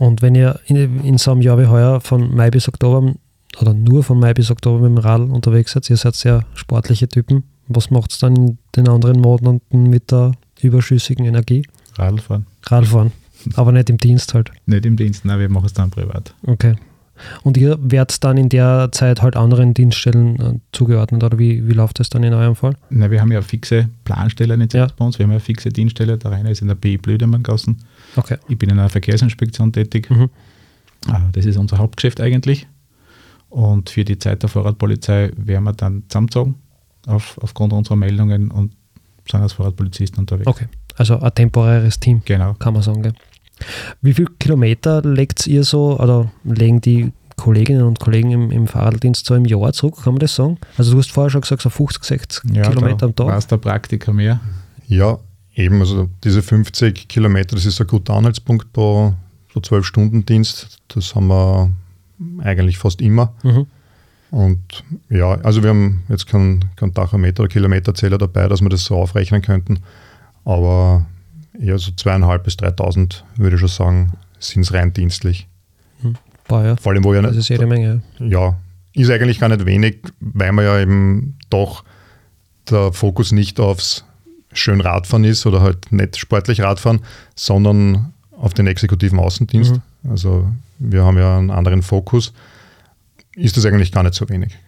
Und 0.00 0.22
wenn 0.22 0.34
ihr 0.34 0.58
in, 0.64 1.04
in 1.04 1.18
so 1.18 1.30
einem 1.30 1.42
Jahr 1.42 1.58
wie 1.58 1.66
heuer 1.66 2.00
von 2.00 2.34
Mai 2.34 2.50
bis 2.50 2.68
Oktober 2.68 3.12
oder 3.60 3.74
nur 3.74 4.02
von 4.02 4.18
Mai 4.18 4.32
bis 4.32 4.50
Oktober 4.50 4.88
mit 4.88 4.96
dem 4.96 4.98
Rad 4.98 5.20
unterwegs 5.20 5.72
seid, 5.72 5.90
ihr 5.90 5.98
seid 5.98 6.14
sehr 6.14 6.46
sportliche 6.54 7.06
Typen, 7.06 7.44
was 7.68 7.90
macht 7.90 8.12
es 8.12 8.18
dann 8.18 8.34
in 8.34 8.58
den 8.74 8.88
anderen 8.88 9.20
Monaten 9.20 9.90
mit 9.90 10.10
der 10.10 10.32
überschüssigen 10.62 11.26
Energie? 11.26 11.66
Radfahren. 11.96 12.46
Radfahren. 12.64 13.12
Aber 13.56 13.72
nicht 13.72 13.90
im 13.90 13.98
Dienst 13.98 14.32
halt. 14.32 14.50
Nicht 14.64 14.86
im 14.86 14.96
Dienst, 14.96 15.26
nein, 15.26 15.38
wir 15.38 15.50
machen 15.50 15.66
es 15.66 15.74
dann 15.74 15.90
privat. 15.90 16.34
Okay. 16.46 16.76
Und 17.42 17.58
ihr 17.58 17.78
werdet 17.82 18.24
dann 18.24 18.38
in 18.38 18.48
der 18.48 18.88
Zeit 18.92 19.20
halt 19.20 19.36
anderen 19.36 19.74
Dienststellen 19.74 20.40
äh, 20.40 20.58
zugeordnet 20.72 21.22
oder 21.22 21.38
wie, 21.38 21.68
wie 21.68 21.74
läuft 21.74 22.00
das 22.00 22.08
dann 22.08 22.22
in 22.22 22.32
eurem 22.32 22.56
Fall? 22.56 22.74
Na, 22.88 23.10
wir 23.10 23.20
haben 23.20 23.32
ja 23.32 23.42
fixe 23.42 23.90
Planstelle 24.04 24.56
ja. 24.72 24.86
bei 24.96 25.04
uns, 25.04 25.18
wir 25.18 25.24
haben 25.24 25.32
ja 25.32 25.40
fixe 25.40 25.68
Dienststelle, 25.68 26.16
der 26.16 26.30
eine 26.30 26.52
ist 26.52 26.62
in 26.62 26.68
der 26.68 26.74
BI 26.74 26.96
Blödemanngassen. 26.96 27.76
Okay. 28.16 28.38
Ich 28.48 28.58
bin 28.58 28.70
in 28.70 28.78
einer 28.78 28.88
Verkehrsinspektion 28.88 29.72
tätig. 29.72 30.10
Mhm. 30.10 30.30
Ah, 31.06 31.22
das 31.32 31.46
ist 31.46 31.56
unser 31.56 31.78
Hauptgeschäft 31.78 32.20
eigentlich. 32.20 32.66
Und 33.48 33.90
für 33.90 34.04
die 34.04 34.18
Zeit 34.18 34.42
der 34.42 34.48
Fahrradpolizei 34.48 35.32
werden 35.36 35.64
wir 35.64 35.72
dann 35.72 36.04
zusammengezogen 36.08 36.54
auf, 37.06 37.38
aufgrund 37.42 37.72
unserer 37.72 37.96
Meldungen 37.96 38.50
und 38.50 38.72
sind 39.30 39.40
als 39.40 39.54
Fahrradpolizisten 39.54 40.20
unterwegs. 40.20 40.46
Okay, 40.46 40.66
also 40.96 41.18
ein 41.18 41.34
temporäres 41.34 41.98
Team, 41.98 42.22
genau. 42.24 42.54
kann 42.54 42.74
man 42.74 42.82
sagen. 42.82 43.02
Gell? 43.02 43.12
Wie 44.02 44.14
viele 44.14 44.28
Kilometer 44.38 45.02
legt 45.02 45.46
ihr 45.46 45.64
so 45.64 45.98
oder 45.98 46.30
legen 46.44 46.80
die 46.80 47.12
Kolleginnen 47.36 47.82
und 47.82 47.98
Kollegen 47.98 48.30
im, 48.30 48.50
im 48.50 48.66
Fahrraddienst 48.66 49.24
so 49.24 49.34
im 49.34 49.46
Jahr 49.46 49.72
zurück, 49.72 50.02
kann 50.02 50.14
man 50.14 50.20
das 50.20 50.34
sagen? 50.34 50.58
Also 50.76 50.92
du 50.92 50.98
hast 50.98 51.10
vorher 51.10 51.30
schon 51.30 51.40
gesagt, 51.40 51.62
so 51.62 51.70
50, 51.70 52.04
60 52.04 52.54
ja, 52.54 52.68
Kilometer 52.68 53.06
am 53.06 53.16
Tag. 53.16 53.26
War 53.26 53.40
der 53.40 53.56
Praktiker 53.56 54.12
mehr? 54.12 54.40
Ja, 54.86 55.18
eben, 55.54 55.80
also 55.80 56.08
diese 56.24 56.42
50 56.42 57.08
Kilometer, 57.08 57.56
das 57.56 57.66
ist 57.66 57.80
ein 57.80 57.86
guter 57.86 58.14
Anhaltspunkt 58.14 58.72
pro 58.72 59.14
so 59.52 59.60
12 59.60 59.84
Stunden 59.84 60.26
Dienst. 60.26 60.78
Das 60.88 61.14
haben 61.14 61.28
wir 61.28 61.70
eigentlich 62.38 62.78
fast 62.78 63.00
immer. 63.00 63.34
Mhm. 63.42 63.66
Und 64.30 64.84
ja, 65.08 65.32
also 65.42 65.62
wir 65.62 65.70
haben 65.70 66.04
jetzt 66.08 66.26
keinen 66.26 66.66
kein 66.76 66.94
Tachometer 66.94 67.42
oder 67.42 67.52
Kilometerzähler 67.52 68.18
dabei, 68.18 68.46
dass 68.46 68.60
wir 68.60 68.68
das 68.68 68.84
so 68.84 68.96
aufrechnen 68.96 69.42
könnten. 69.42 69.80
Aber 70.44 71.06
eher 71.60 71.78
so 71.78 71.90
zweieinhalb 71.92 72.44
bis 72.44 72.54
3.000 72.54 73.22
würde 73.36 73.56
ich 73.56 73.60
schon 73.60 73.68
sagen, 73.68 74.12
sind 74.38 74.62
es 74.62 74.72
rein 74.72 74.92
dienstlich. 74.92 75.48
Hm. 76.02 76.14
Boah, 76.46 76.64
ja. 76.64 76.76
Vor 76.76 76.92
allem, 76.92 77.04
wo 77.04 77.12
ja 77.12 77.22
das 77.22 77.36
ist 77.36 77.48
jede 77.48 77.66
Menge. 77.66 78.02
Ja, 78.18 78.56
ist 78.94 79.10
eigentlich 79.10 79.40
gar 79.40 79.48
nicht 79.48 79.66
wenig, 79.66 79.98
weil 80.20 80.52
man 80.52 80.64
ja 80.64 80.78
eben 80.80 81.36
doch 81.50 81.84
der 82.70 82.92
Fokus 82.92 83.32
nicht 83.32 83.58
aufs 83.58 84.04
schön 84.52 84.80
Radfahren 84.80 85.24
ist 85.24 85.46
oder 85.46 85.60
halt 85.60 85.92
nicht 85.92 86.16
sportlich 86.16 86.60
Radfahren, 86.60 87.00
sondern 87.34 88.12
auf 88.36 88.54
den 88.54 88.66
exekutiven 88.66 89.18
Außendienst. 89.18 89.74
Mhm. 89.74 90.10
Also 90.10 90.48
wir 90.78 91.04
haben 91.04 91.18
ja 91.18 91.38
einen 91.38 91.50
anderen 91.50 91.82
Fokus. 91.82 92.32
Ist 93.36 93.56
das 93.56 93.64
eigentlich 93.66 93.92
gar 93.92 94.02
nicht 94.02 94.14
so 94.14 94.28
wenig. 94.28 94.58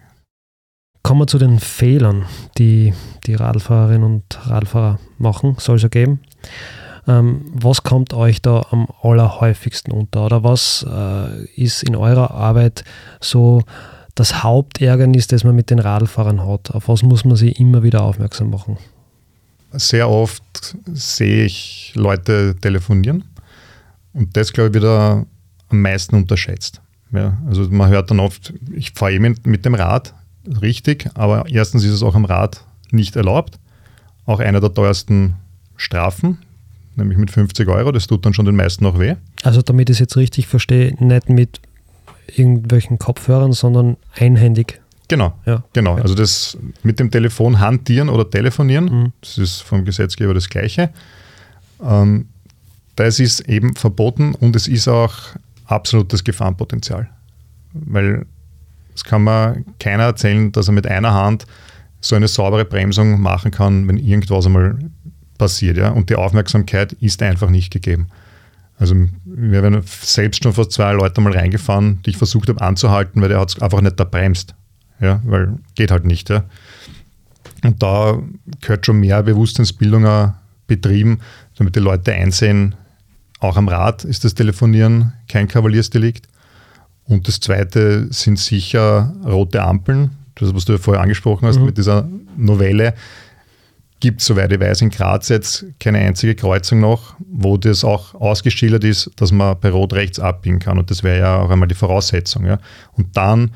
Kommen 1.01 1.21
wir 1.21 1.27
zu 1.27 1.37
den 1.37 1.59
Fehlern, 1.59 2.25
die 2.57 2.93
die 3.25 3.35
Radfahrerinnen 3.35 4.03
und 4.03 4.49
Radfahrer 4.49 4.99
machen, 5.17 5.55
soll 5.59 5.75
es 5.75 5.81
ja 5.81 5.89
geben. 5.89 6.21
Ähm, 7.07 7.41
was 7.53 7.83
kommt 7.83 8.13
euch 8.13 8.41
da 8.41 8.65
am 8.71 8.87
allerhäufigsten 9.01 9.91
unter? 9.91 10.25
Oder 10.25 10.43
was 10.43 10.85
äh, 10.89 11.45
ist 11.55 11.83
in 11.83 11.97
eurer 11.97 12.31
Arbeit 12.31 12.85
so 13.19 13.61
das 14.15 14.43
Hauptärgernis, 14.43 15.27
das 15.27 15.43
man 15.43 15.55
mit 15.55 15.69
den 15.69 15.79
Radfahrern 15.79 16.47
hat? 16.47 16.71
Auf 16.71 16.87
was 16.87 17.03
muss 17.03 17.25
man 17.25 17.35
sie 17.35 17.51
immer 17.51 17.83
wieder 17.83 18.03
aufmerksam 18.03 18.51
machen? 18.51 18.77
Sehr 19.73 20.09
oft 20.09 20.43
sehe 20.93 21.45
ich 21.45 21.93
Leute 21.95 22.55
telefonieren 22.61 23.23
und 24.13 24.37
das, 24.37 24.53
glaube 24.53 24.69
ich, 24.69 24.75
wieder 24.75 25.25
am 25.69 25.81
meisten 25.81 26.15
unterschätzt. 26.15 26.81
Ja, 27.11 27.37
also 27.47 27.67
man 27.69 27.89
hört 27.89 28.09
dann 28.11 28.19
oft, 28.19 28.53
ich 28.71 28.91
fahre 28.91 29.13
eben 29.13 29.35
mit 29.43 29.65
dem 29.65 29.75
Rad, 29.75 30.13
richtig, 30.61 31.09
aber 31.13 31.45
erstens 31.49 31.83
ist 31.83 31.91
es 31.91 32.03
auch 32.03 32.15
am 32.15 32.25
Rad 32.25 32.63
nicht 32.91 33.15
erlaubt. 33.15 33.59
Auch 34.25 34.39
einer 34.39 34.61
der 34.61 34.73
teuersten 34.73 35.35
Strafen, 35.75 36.39
nämlich 36.95 37.17
mit 37.17 37.31
50 37.31 37.67
Euro, 37.67 37.91
das 37.91 38.07
tut 38.07 38.25
dann 38.25 38.33
schon 38.33 38.45
den 38.45 38.55
meisten 38.55 38.85
auch 38.85 38.99
weh. 38.99 39.15
Also 39.43 39.61
damit 39.61 39.89
ich 39.89 39.95
es 39.95 39.99
jetzt 39.99 40.17
richtig 40.17 40.47
verstehe, 40.47 40.95
nicht 40.99 41.29
mit 41.29 41.59
irgendwelchen 42.35 42.99
Kopfhörern, 42.99 43.51
sondern 43.51 43.97
einhändig. 44.15 44.79
Genau, 45.07 45.33
ja. 45.45 45.63
genau. 45.73 45.95
Also 45.95 46.15
das 46.15 46.57
mit 46.81 46.99
dem 46.99 47.11
Telefon 47.11 47.59
hantieren 47.59 48.09
oder 48.09 48.29
telefonieren, 48.29 48.85
mhm. 48.85 49.13
das 49.21 49.37
ist 49.37 49.61
vom 49.61 49.85
Gesetzgeber 49.85 50.33
das 50.33 50.49
Gleiche. 50.49 50.89
Ähm, 51.83 52.27
das 52.95 53.19
ist 53.19 53.41
eben 53.41 53.75
verboten 53.75 54.35
und 54.35 54.55
es 54.55 54.67
ist 54.67 54.87
auch 54.87 55.13
absolutes 55.65 56.23
Gefahrenpotenzial. 56.23 57.09
Weil 57.73 58.25
es 58.95 59.03
kann 59.03 59.23
mir 59.23 59.63
keiner 59.79 60.03
erzählen, 60.03 60.51
dass 60.51 60.67
er 60.67 60.73
mit 60.73 60.87
einer 60.87 61.13
Hand 61.13 61.45
so 61.99 62.15
eine 62.15 62.27
saubere 62.27 62.65
Bremsung 62.65 63.19
machen 63.19 63.51
kann, 63.51 63.87
wenn 63.87 63.97
irgendwas 63.97 64.45
einmal 64.45 64.77
passiert. 65.37 65.77
Ja? 65.77 65.89
Und 65.89 66.09
die 66.09 66.15
Aufmerksamkeit 66.15 66.93
ist 66.93 67.21
einfach 67.21 67.49
nicht 67.49 67.71
gegeben. 67.71 68.07
Also 68.77 68.95
wir 69.25 69.61
haben 69.61 69.81
selbst 69.85 70.43
schon 70.43 70.53
vor 70.53 70.69
zwei 70.69 70.91
Leute 70.93 71.21
mal 71.21 71.33
reingefahren, 71.33 72.01
die 72.05 72.11
ich 72.11 72.17
versucht 72.17 72.49
habe 72.49 72.61
anzuhalten, 72.61 73.21
weil 73.21 73.29
der 73.29 73.39
hat 73.39 73.61
einfach 73.61 73.81
nicht 73.81 73.99
da 73.99 74.03
bremst. 74.03 74.55
Ja? 75.03 75.21
Weil 75.23 75.55
geht 75.75 75.91
halt 75.91 76.05
nicht. 76.05 76.29
Ja? 76.29 76.45
Und 77.63 77.81
da 77.83 78.19
gehört 78.61 78.85
schon 78.85 78.99
mehr 78.99 79.23
Bewusstseinsbildung 79.23 80.33
betrieben, 80.67 81.19
damit 81.57 81.75
die 81.75 81.79
Leute 81.79 82.13
einsehen, 82.13 82.75
auch 83.39 83.57
am 83.57 83.67
Rad 83.67 84.05
ist 84.05 84.23
das 84.23 84.35
Telefonieren 84.35 85.13
kein 85.27 85.47
Kavaliersdelikt. 85.47 86.27
Und 87.05 87.27
das 87.27 87.41
zweite 87.41 88.07
sind 88.11 88.39
sicher 88.39 89.13
rote 89.25 89.61
Ampeln. 89.61 90.11
Das, 90.35 90.55
was 90.55 90.65
du 90.65 90.73
ja 90.73 90.79
vorher 90.79 91.03
angesprochen 91.03 91.47
hast 91.47 91.59
mhm. 91.59 91.65
mit 91.65 91.77
dieser 91.77 92.07
Novelle, 92.37 92.93
gibt 93.99 94.21
es, 94.21 94.27
soweit 94.27 94.51
ich 94.51 94.59
weiß, 94.59 94.81
in 94.81 94.89
Graz 94.89 95.29
jetzt 95.29 95.65
keine 95.79 95.99
einzige 95.99 96.35
Kreuzung 96.35 96.79
noch, 96.79 97.15
wo 97.19 97.57
das 97.57 97.83
auch 97.83 98.15
ausgeschildert 98.15 98.83
ist, 98.83 99.11
dass 99.17 99.31
man 99.31 99.57
bei 99.59 99.69
Rot 99.69 99.93
rechts 99.93 100.19
abbiegen 100.19 100.59
kann. 100.59 100.77
Und 100.77 100.89
das 100.89 101.03
wäre 101.03 101.19
ja 101.19 101.37
auch 101.37 101.49
einmal 101.49 101.67
die 101.67 101.75
Voraussetzung. 101.75 102.45
Ja. 102.45 102.59
Und 102.93 103.15
dann 103.15 103.51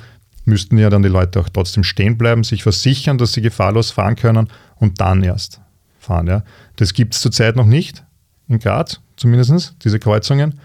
müssten 0.47 0.77
ja 0.77 0.89
dann 0.89 1.03
die 1.03 1.09
Leute 1.09 1.39
auch 1.39 1.49
trotzdem 1.49 1.83
stehen 1.83 2.17
bleiben, 2.17 2.43
sich 2.43 2.63
versichern, 2.63 3.17
dass 3.17 3.33
sie 3.33 3.41
gefahrlos 3.41 3.91
fahren 3.91 4.15
können 4.15 4.47
und 4.77 4.99
dann 5.01 5.23
erst 5.23 5.61
fahren. 5.99 6.27
Ja. 6.27 6.43
Das 6.77 6.93
gibt 6.93 7.13
es 7.13 7.21
zurzeit 7.21 7.55
noch 7.55 7.65
nicht 7.65 8.03
in 8.47 8.59
Graz 8.59 9.01
zumindest, 9.17 9.75
diese 9.83 9.99
Kreuzungen. 9.99 10.59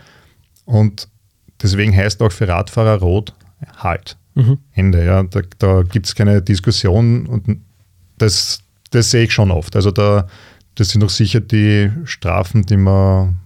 Und 0.64 1.08
deswegen 1.62 1.94
heißt 1.94 2.22
auch 2.22 2.32
für 2.32 2.48
Radfahrer 2.48 3.00
rot 3.00 3.34
Halt. 3.76 4.16
Mhm. 4.34 4.58
Ende. 4.72 5.04
Ja. 5.04 5.22
Da, 5.22 5.42
da 5.58 5.82
gibt 5.82 6.06
es 6.06 6.14
keine 6.14 6.42
Diskussion 6.42 7.26
und 7.26 7.60
das, 8.18 8.60
das 8.90 9.10
sehe 9.10 9.24
ich 9.24 9.32
schon 9.32 9.50
oft. 9.50 9.76
Also 9.76 9.90
da, 9.90 10.26
das 10.74 10.90
sind 10.90 11.00
doch 11.00 11.10
sicher 11.10 11.40
die 11.40 11.90
Strafen, 12.04 12.62
die 12.62 12.76
man 12.76 13.36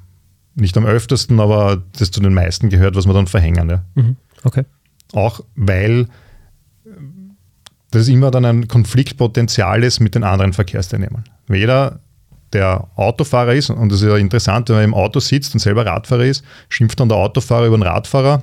nicht 0.55 0.77
am 0.77 0.87
öftesten, 0.87 1.39
aber 1.41 1.83
das 1.99 2.11
zu 2.11 2.21
den 2.21 2.35
meisten 2.35 2.71
gehört, 2.71 2.97
was 2.97 3.07
man 3.07 3.17
dann 3.17 3.27
verhängen. 3.27 3.69
Ja. 3.69 3.85
Mhm. 3.95 4.17
Okay. 4.43 4.65
Auch 5.13 5.41
weil 5.55 6.09
das 7.91 8.09
immer 8.09 8.31
dann 8.31 8.45
ein 8.45 8.69
Konfliktpotenzial 8.69 9.85
ist 9.85 10.01
mit 10.01 10.15
den 10.15 10.25
anderen 10.25 10.53
Verkehrsteilnehmern. 10.53 11.25
Weder 11.47 12.01
der 12.53 12.89
Autofahrer 12.97 13.55
ist, 13.55 13.71
und 13.71 13.91
das 13.91 14.03
ist 14.03 14.09
ja 14.09 14.17
interessant, 14.17 14.69
wenn 14.69 14.77
man 14.77 14.85
im 14.85 14.95
Auto 14.95 15.21
sitzt 15.21 15.55
und 15.55 15.61
selber 15.61 15.85
Radfahrer 15.85 16.25
ist, 16.25 16.45
schimpft 16.69 16.99
dann 17.01 17.09
der 17.09 17.19
Autofahrer 17.19 17.67
über 17.67 17.77
den 17.77 17.83
Radfahrer 17.83 18.43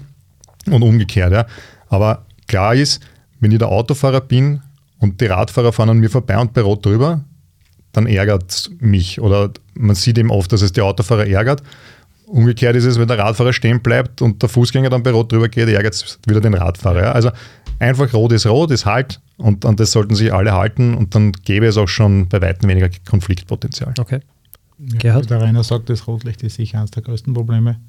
und 0.69 0.83
umgekehrt. 0.83 1.31
Ja. 1.31 1.45
Aber 1.89 2.25
klar 2.47 2.75
ist, 2.75 3.01
wenn 3.39 3.51
ich 3.51 3.59
der 3.59 3.69
Autofahrer 3.69 4.21
bin 4.21 4.61
und 4.99 5.19
die 5.19 5.25
Radfahrer 5.25 5.73
fahren 5.73 5.89
an 5.89 5.99
mir 5.99 6.09
vorbei 6.09 6.37
und 6.37 6.53
bei 6.53 6.61
Rot 6.61 6.85
drüber, 6.85 7.21
dann 7.91 8.07
ärgert 8.07 8.49
es 8.49 8.71
mich. 8.79 9.21
Oder 9.21 9.51
man 9.73 9.95
sieht 9.95 10.17
eben 10.17 10.31
oft, 10.31 10.51
dass 10.51 10.61
es 10.61 10.73
die 10.73 10.81
Autofahrer 10.81 11.27
ärgert. 11.27 11.61
Umgekehrt 12.33 12.75
ist 12.75 12.85
es, 12.85 12.97
wenn 12.97 13.07
der 13.07 13.19
Radfahrer 13.19 13.53
stehen 13.53 13.79
bleibt 13.79 14.19
und 14.19 14.41
der 14.41 14.49
Fußgänger 14.49 14.89
dann 14.89 15.03
bei 15.03 15.11
Rot 15.11 15.31
drüber 15.31 15.49
geht, 15.49 15.69
ärgert 15.69 15.93
es 15.93 16.17
wieder 16.25 16.41
den 16.41 16.55
Radfahrer. 16.55 17.03
Ja? 17.03 17.11
Also 17.11 17.29
einfach 17.77 18.11
Rot 18.11 18.31
ist 18.31 18.47
Rot, 18.47 18.71
ist 18.71 18.87
Halt 18.87 19.21
und 19.37 19.63
an 19.67 19.75
das 19.75 19.91
sollten 19.91 20.15
sich 20.15 20.33
alle 20.33 20.53
halten 20.53 20.95
und 20.95 21.13
dann 21.13 21.31
gäbe 21.31 21.67
es 21.67 21.77
auch 21.77 21.87
schon 21.87 22.27
bei 22.29 22.41
weitem 22.41 22.67
weniger 22.69 22.89
Konfliktpotenzial. 23.07 23.93
Okay. 23.99 24.21
Ja, 24.79 24.97
Gerhard? 24.97 25.29
Der 25.29 25.41
Rainer 25.41 25.63
sagt, 25.63 25.91
das 25.91 26.07
Rotlicht 26.07 26.41
ist 26.41 26.55
sicher 26.55 26.79
eines 26.79 26.89
der 26.89 27.03
größten 27.03 27.35
Probleme. 27.35 27.79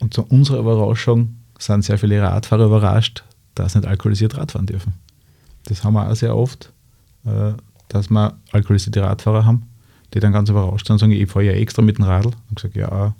Und 0.00 0.12
zu 0.12 0.24
unserer 0.24 0.58
Überraschung 0.58 1.36
sind 1.60 1.84
sehr 1.84 1.98
viele 1.98 2.20
Radfahrer 2.20 2.64
überrascht, 2.64 3.22
dass 3.54 3.74
sie 3.74 3.78
nicht 3.78 3.88
alkoholisiert 3.88 4.36
Radfahren 4.36 4.66
dürfen. 4.66 4.94
Das 5.66 5.84
haben 5.84 5.94
wir 5.94 6.10
auch 6.10 6.16
sehr 6.16 6.36
oft, 6.36 6.72
äh, 7.24 7.52
dass 7.86 8.10
wir 8.10 8.36
alkoholisierte 8.50 9.02
Radfahrer 9.02 9.44
haben, 9.44 9.68
die 10.14 10.18
dann 10.18 10.32
ganz 10.32 10.50
überrascht 10.50 10.88
sind 10.88 10.94
und 10.94 10.98
sagen, 10.98 11.12
ich 11.12 11.30
fahre 11.30 11.44
ja 11.44 11.52
extra 11.52 11.80
mit 11.80 11.98
dem 11.98 12.06
Radl. 12.06 12.32
Und 12.48 12.56
gesagt, 12.56 12.74
ja, 12.74 13.14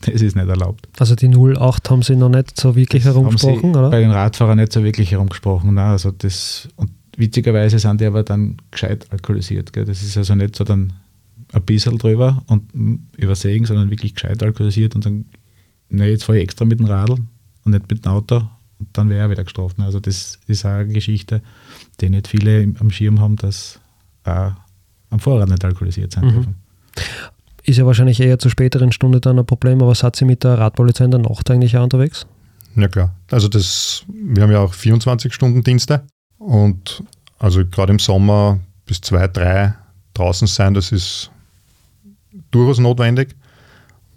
das 0.00 0.22
ist 0.22 0.36
nicht 0.36 0.48
erlaubt. 0.48 0.88
Also 0.98 1.14
die 1.14 1.28
08 1.28 1.90
haben 1.90 2.02
sie 2.02 2.16
noch 2.16 2.28
nicht 2.28 2.58
so 2.58 2.76
wirklich 2.76 3.02
das 3.02 3.14
herumgesprochen, 3.14 3.74
oder? 3.74 3.90
Bei 3.90 4.00
den 4.00 4.10
Radfahrern 4.10 4.58
nicht 4.58 4.72
so 4.72 4.84
wirklich 4.84 5.10
herumgesprochen. 5.10 5.74
Nein, 5.74 5.90
also 5.90 6.10
das, 6.10 6.68
und 6.76 6.90
witzigerweise 7.16 7.78
sind 7.78 8.00
die 8.00 8.06
aber 8.06 8.22
dann 8.22 8.56
gescheit 8.70 9.06
alkoholisiert. 9.10 9.72
Gell? 9.72 9.84
Das 9.84 10.02
ist 10.02 10.16
also 10.16 10.34
nicht 10.34 10.56
so 10.56 10.64
dann 10.64 10.92
ein 11.52 11.62
bisschen 11.62 11.98
drüber 11.98 12.42
und 12.46 12.70
übersehen, 13.16 13.64
sondern 13.64 13.90
wirklich 13.90 14.14
gescheit 14.14 14.42
alkoholisiert 14.42 14.94
und 14.94 15.02
sagen, 15.02 15.26
na, 15.88 16.04
jetzt 16.04 16.24
fahre 16.24 16.38
ich 16.38 16.44
extra 16.44 16.64
mit 16.64 16.78
dem 16.78 16.86
Radl 16.86 17.16
und 17.64 17.72
nicht 17.72 17.90
mit 17.90 18.04
dem 18.04 18.12
Auto 18.12 18.42
und 18.78 18.88
dann 18.92 19.08
wäre 19.08 19.20
er 19.20 19.30
wieder 19.30 19.44
gestraft. 19.44 19.76
Also 19.80 19.98
das 20.00 20.38
ist 20.46 20.64
auch 20.64 20.70
eine 20.70 20.92
Geschichte, 20.92 21.42
die 22.00 22.10
nicht 22.10 22.28
viele 22.28 22.72
am 22.78 22.90
Schirm 22.90 23.20
haben, 23.20 23.36
dass 23.36 23.80
auch 24.24 24.52
am 25.10 25.20
Vorrat 25.20 25.48
nicht 25.48 25.64
alkoholisiert 25.64 26.12
sein 26.12 26.26
mhm. 26.26 26.30
dürfen. 26.30 26.54
Ist 27.68 27.76
ja 27.76 27.84
wahrscheinlich 27.84 28.18
eher 28.18 28.38
zur 28.38 28.50
späteren 28.50 28.92
Stunde 28.92 29.20
dann 29.20 29.38
ein 29.38 29.44
Problem, 29.44 29.82
aber 29.82 29.94
seid 29.94 30.18
ihr 30.22 30.26
mit 30.26 30.42
der 30.42 30.56
Radpolizei 30.56 31.04
in 31.04 31.10
der 31.10 31.20
Nacht 31.20 31.50
eigentlich 31.50 31.76
auch 31.76 31.82
unterwegs? 31.82 32.26
Ja 32.76 32.88
klar. 32.88 33.14
Also 33.30 33.46
das, 33.46 34.06
wir 34.08 34.42
haben 34.42 34.50
ja 34.50 34.60
auch 34.60 34.72
24-Stunden-Dienste 34.72 36.00
und 36.38 37.02
also 37.38 37.66
gerade 37.66 37.92
im 37.92 37.98
Sommer 37.98 38.58
bis 38.86 39.02
zwei, 39.02 39.28
drei 39.28 39.74
draußen 40.14 40.48
sein, 40.48 40.72
das 40.72 40.92
ist 40.92 41.30
durchaus 42.50 42.78
notwendig. 42.78 43.36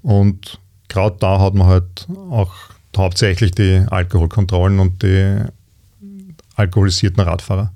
Und 0.02 0.58
gerade 0.88 1.18
da 1.20 1.42
hat 1.42 1.54
man 1.54 1.68
halt 1.68 2.08
auch 2.30 2.54
hauptsächlich 2.96 3.52
die 3.52 3.84
Alkoholkontrollen 3.90 4.80
und 4.80 5.04
die 5.04 5.44
alkoholisierten 6.56 7.22
Radfahrer. 7.22 7.74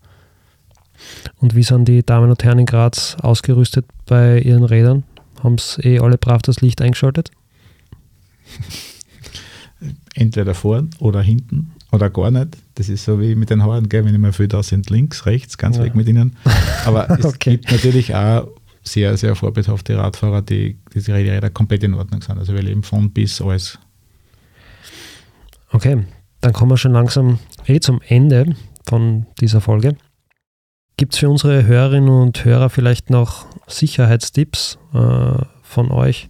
Und 1.42 1.54
wie 1.54 1.64
sind 1.64 1.90
die 1.90 2.02
Damen 2.02 2.30
und 2.30 2.46
Herren 2.46 2.60
in 2.60 2.66
Graz 2.66 3.18
ausgerüstet 3.22 3.86
bei 4.06 4.40
ihren 4.40 4.64
Rädern? 4.64 5.04
Haben 5.44 5.58
sie 5.58 5.82
eh 5.82 6.00
alle 6.00 6.18
brav 6.18 6.42
das 6.42 6.62
Licht 6.62 6.82
eingeschaltet? 6.82 7.32
Entweder 10.16 10.54
vorn 10.54 10.90
oder 11.00 11.22
hinten 11.22 11.74
oder 11.92 12.10
gar 12.10 12.32
nicht. 12.32 12.58
Das 12.76 12.90
ist 12.90 13.06
so 13.06 13.20
wie 13.20 13.36
mit 13.36 13.50
den 13.50 13.64
Haaren, 13.64 13.90
gell? 13.90 14.06
wenn 14.06 14.14
ich 14.14 14.20
mal 14.20 14.34
viel 14.34 14.48
da 14.48 14.64
sind, 14.64 14.90
links, 14.90 15.26
rechts, 15.26 15.58
ganz 15.58 15.78
ja. 15.78 15.84
weg 15.84 15.96
mit 15.96 16.08
ihnen. 16.08 16.36
Aber 16.86 17.10
es 17.20 17.26
okay. 17.26 17.52
gibt 17.52 17.72
natürlich 17.72 18.16
auch 18.16 18.48
sehr, 18.84 19.18
sehr 19.18 19.36
vorbildhafte 19.36 19.98
Radfahrer, 19.98 20.42
die, 20.42 20.78
die 20.94 21.12
Räder 21.12 21.50
komplett 21.50 21.84
in 21.84 21.94
Ordnung 21.94 22.22
sind. 22.22 22.38
Also 22.38 22.54
wir 22.54 22.62
leben 22.62 22.84
von 22.84 23.12
bis 23.12 23.42
alles. 23.42 23.80
Okay, 25.72 26.04
dann 26.42 26.54
kommen 26.54 26.72
wir 26.72 26.78
schon 26.78 26.94
langsam 26.94 27.40
eh 27.66 27.80
zum 27.80 28.02
Ende 28.08 28.56
von 28.88 29.26
dieser 29.42 29.62
Folge. 29.62 29.98
Gibt 30.98 31.14
es 31.14 31.20
für 31.20 31.30
unsere 31.30 31.66
Hörerinnen 31.66 32.10
und 32.10 32.46
Hörer 32.46 32.70
vielleicht 32.70 33.10
noch 33.10 33.46
Sicherheitstipps 33.68 34.78
äh, 34.94 35.44
von 35.62 35.92
euch? 35.92 36.30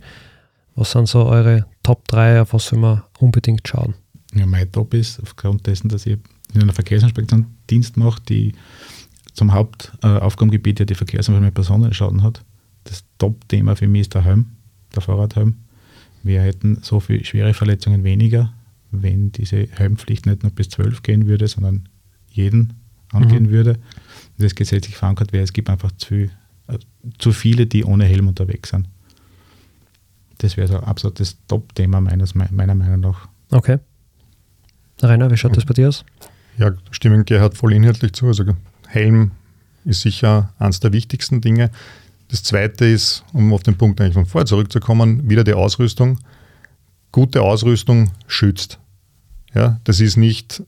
Was 0.76 0.92
sind 0.92 1.08
so 1.08 1.26
eure 1.26 1.68
Top 1.84 2.08
3, 2.08 2.42
auf 2.42 2.54
was 2.54 2.72
wir 2.72 2.80
wir 2.80 3.06
unbedingt 3.20 3.68
schauen? 3.68 3.94
Ja, 4.34 4.48
mein 4.48 4.72
Top 4.72 4.96
ist, 4.96 5.22
aufgrund 5.22 5.68
dessen, 5.68 5.90
dass 5.90 6.08
ich 6.08 6.18
in 6.54 6.64
einer 6.64 6.74
Verkehrsinspektion 6.74 7.46
Dienst 7.70 7.96
mache, 7.96 8.22
die 8.28 8.54
zum 9.34 9.54
Hauptaufgabengebiet 9.54 10.80
äh, 10.80 10.82
ja 10.82 10.86
die 10.86 10.96
Verkehrsunfälle 10.96 11.46
mit 11.46 11.54
Personenschaden 11.54 12.24
hat. 12.24 12.44
Das 12.86 13.04
Top-Thema 13.20 13.76
für 13.76 13.88
mich 13.88 14.02
ist 14.02 14.16
der 14.16 14.24
Helm, 14.24 14.48
der 14.96 15.02
Fahrradhelm. 15.02 15.58
Wir 16.24 16.42
hätten 16.42 16.80
so 16.82 17.00
viele 17.00 17.24
schwere 17.24 17.54
Verletzungen 17.54 18.04
weniger, 18.04 18.54
wenn 18.90 19.32
diese 19.32 19.68
Helmpflicht 19.68 20.26
nicht 20.26 20.42
nur 20.42 20.52
bis 20.52 20.70
12 20.70 21.04
gehen 21.04 21.28
würde, 21.28 21.48
sondern 21.48 21.88
jeden 22.30 22.74
angehen 23.12 23.44
mhm. 23.44 23.50
würde. 23.52 23.80
Das 24.38 24.56
gesetzlich 24.56 24.98
verankert 24.98 25.34
wäre. 25.34 25.44
Es 25.44 25.54
gibt 25.54 25.70
einfach 25.70 25.92
zu, 25.94 26.16
äh, 26.16 26.30
zu 27.18 27.32
viele, 27.32 27.66
die 27.68 27.86
ohne 27.86 28.06
Helm 28.06 28.28
unterwegs 28.28 28.70
sind. 28.70 28.88
Das 30.40 30.58
wäre 30.58 30.68
so 30.68 30.78
absolut 30.80 31.20
das 31.20 31.38
Top-Thema 31.48 32.02
meiner 32.02 32.76
Meinung 32.76 33.00
nach. 33.00 33.28
Okay. 33.52 33.80
Rainer, 35.02 35.32
wie 35.32 35.38
schaut 35.38 35.52
okay. 35.52 35.60
das 35.60 35.66
bei 35.66 35.74
dir 35.74 35.90
aus? 35.90 36.06
Ja, 36.58 36.72
stimmen 36.92 37.26
Gerhard 37.26 37.56
voll 37.58 37.74
inhaltlich 37.74 38.14
zu. 38.14 38.28
Also 38.28 38.44
Helm 38.88 39.32
ist 39.86 40.02
sicher 40.02 40.54
eines 40.60 40.80
der 40.80 40.94
wichtigsten 40.94 41.42
Dinge. 41.42 41.72
Das 42.30 42.44
zweite 42.44 42.86
ist, 42.86 43.24
um 43.34 43.54
auf 43.54 43.64
den 43.64 43.78
Punkt 43.78 44.02
eigentlich 44.02 44.14
von 44.14 44.26
vorher 44.26 44.46
zurückzukommen, 44.46 45.30
wieder 45.30 45.44
die 45.44 45.54
Ausrüstung. 45.54 46.20
Gute 47.12 47.42
Ausrüstung 47.42 48.12
schützt. 48.28 48.80
Ja, 49.54 49.80
das 49.84 50.02
ist 50.02 50.18
nicht 50.18 50.64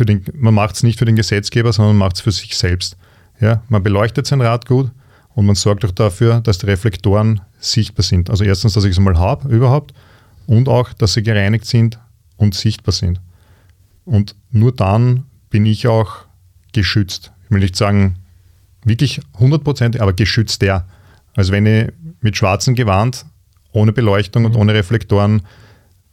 für 0.00 0.06
den, 0.06 0.24
man 0.32 0.54
macht 0.54 0.76
es 0.76 0.82
nicht 0.82 0.98
für 0.98 1.04
den 1.04 1.14
Gesetzgeber, 1.14 1.74
sondern 1.74 1.94
man 1.94 2.06
macht 2.06 2.16
es 2.16 2.22
für 2.22 2.32
sich 2.32 2.56
selbst. 2.56 2.96
Ja, 3.38 3.62
man 3.68 3.82
beleuchtet 3.82 4.26
sein 4.26 4.40
Rad 4.40 4.64
gut 4.64 4.90
und 5.34 5.44
man 5.44 5.56
sorgt 5.56 5.84
auch 5.84 5.90
dafür, 5.90 6.40
dass 6.40 6.56
die 6.56 6.64
Reflektoren 6.64 7.42
sichtbar 7.58 8.02
sind. 8.02 8.30
Also 8.30 8.44
erstens, 8.44 8.72
dass 8.72 8.84
ich 8.84 8.92
es 8.92 8.98
mal 8.98 9.18
habe 9.18 9.54
überhaupt 9.54 9.92
und 10.46 10.70
auch, 10.70 10.94
dass 10.94 11.12
sie 11.12 11.22
gereinigt 11.22 11.66
sind 11.66 11.98
und 12.38 12.54
sichtbar 12.54 12.92
sind. 12.94 13.20
Und 14.06 14.36
nur 14.50 14.74
dann 14.74 15.24
bin 15.50 15.66
ich 15.66 15.86
auch 15.86 16.24
geschützt. 16.72 17.30
Ich 17.44 17.50
will 17.50 17.60
nicht 17.60 17.76
sagen, 17.76 18.16
wirklich 18.82 19.20
100%, 19.38 20.00
aber 20.00 20.14
geschützter. 20.14 20.88
Als 21.36 21.50
wenn 21.50 21.66
ich 21.66 21.88
mit 22.22 22.38
schwarzem 22.38 22.74
Gewand, 22.74 23.26
ohne 23.72 23.92
Beleuchtung 23.92 24.46
und 24.46 24.54
mhm. 24.54 24.60
ohne 24.60 24.72
Reflektoren 24.72 25.42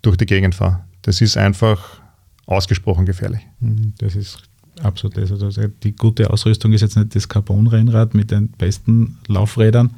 durch 0.02 0.18
die 0.18 0.26
Gegend 0.26 0.56
fahre. 0.56 0.84
Das 1.04 1.22
ist 1.22 1.38
einfach 1.38 2.02
ausgesprochen 2.48 3.06
gefährlich. 3.06 3.42
Mhm, 3.60 3.94
das 4.00 4.16
ist 4.16 4.40
absolut 4.82 5.18
das. 5.18 5.32
Also 5.32 5.68
die 5.84 5.96
gute 5.96 6.32
Ausrüstung 6.32 6.74
ist 6.74 6.82
jetzt 6.82 6.98
nicht 6.98 7.16
das 7.16 7.30
Carbon-Rennrad 7.30 8.16
mit 8.16 8.32
den 8.32 8.50
besten 8.50 9.18
Laufrädern, 9.28 9.92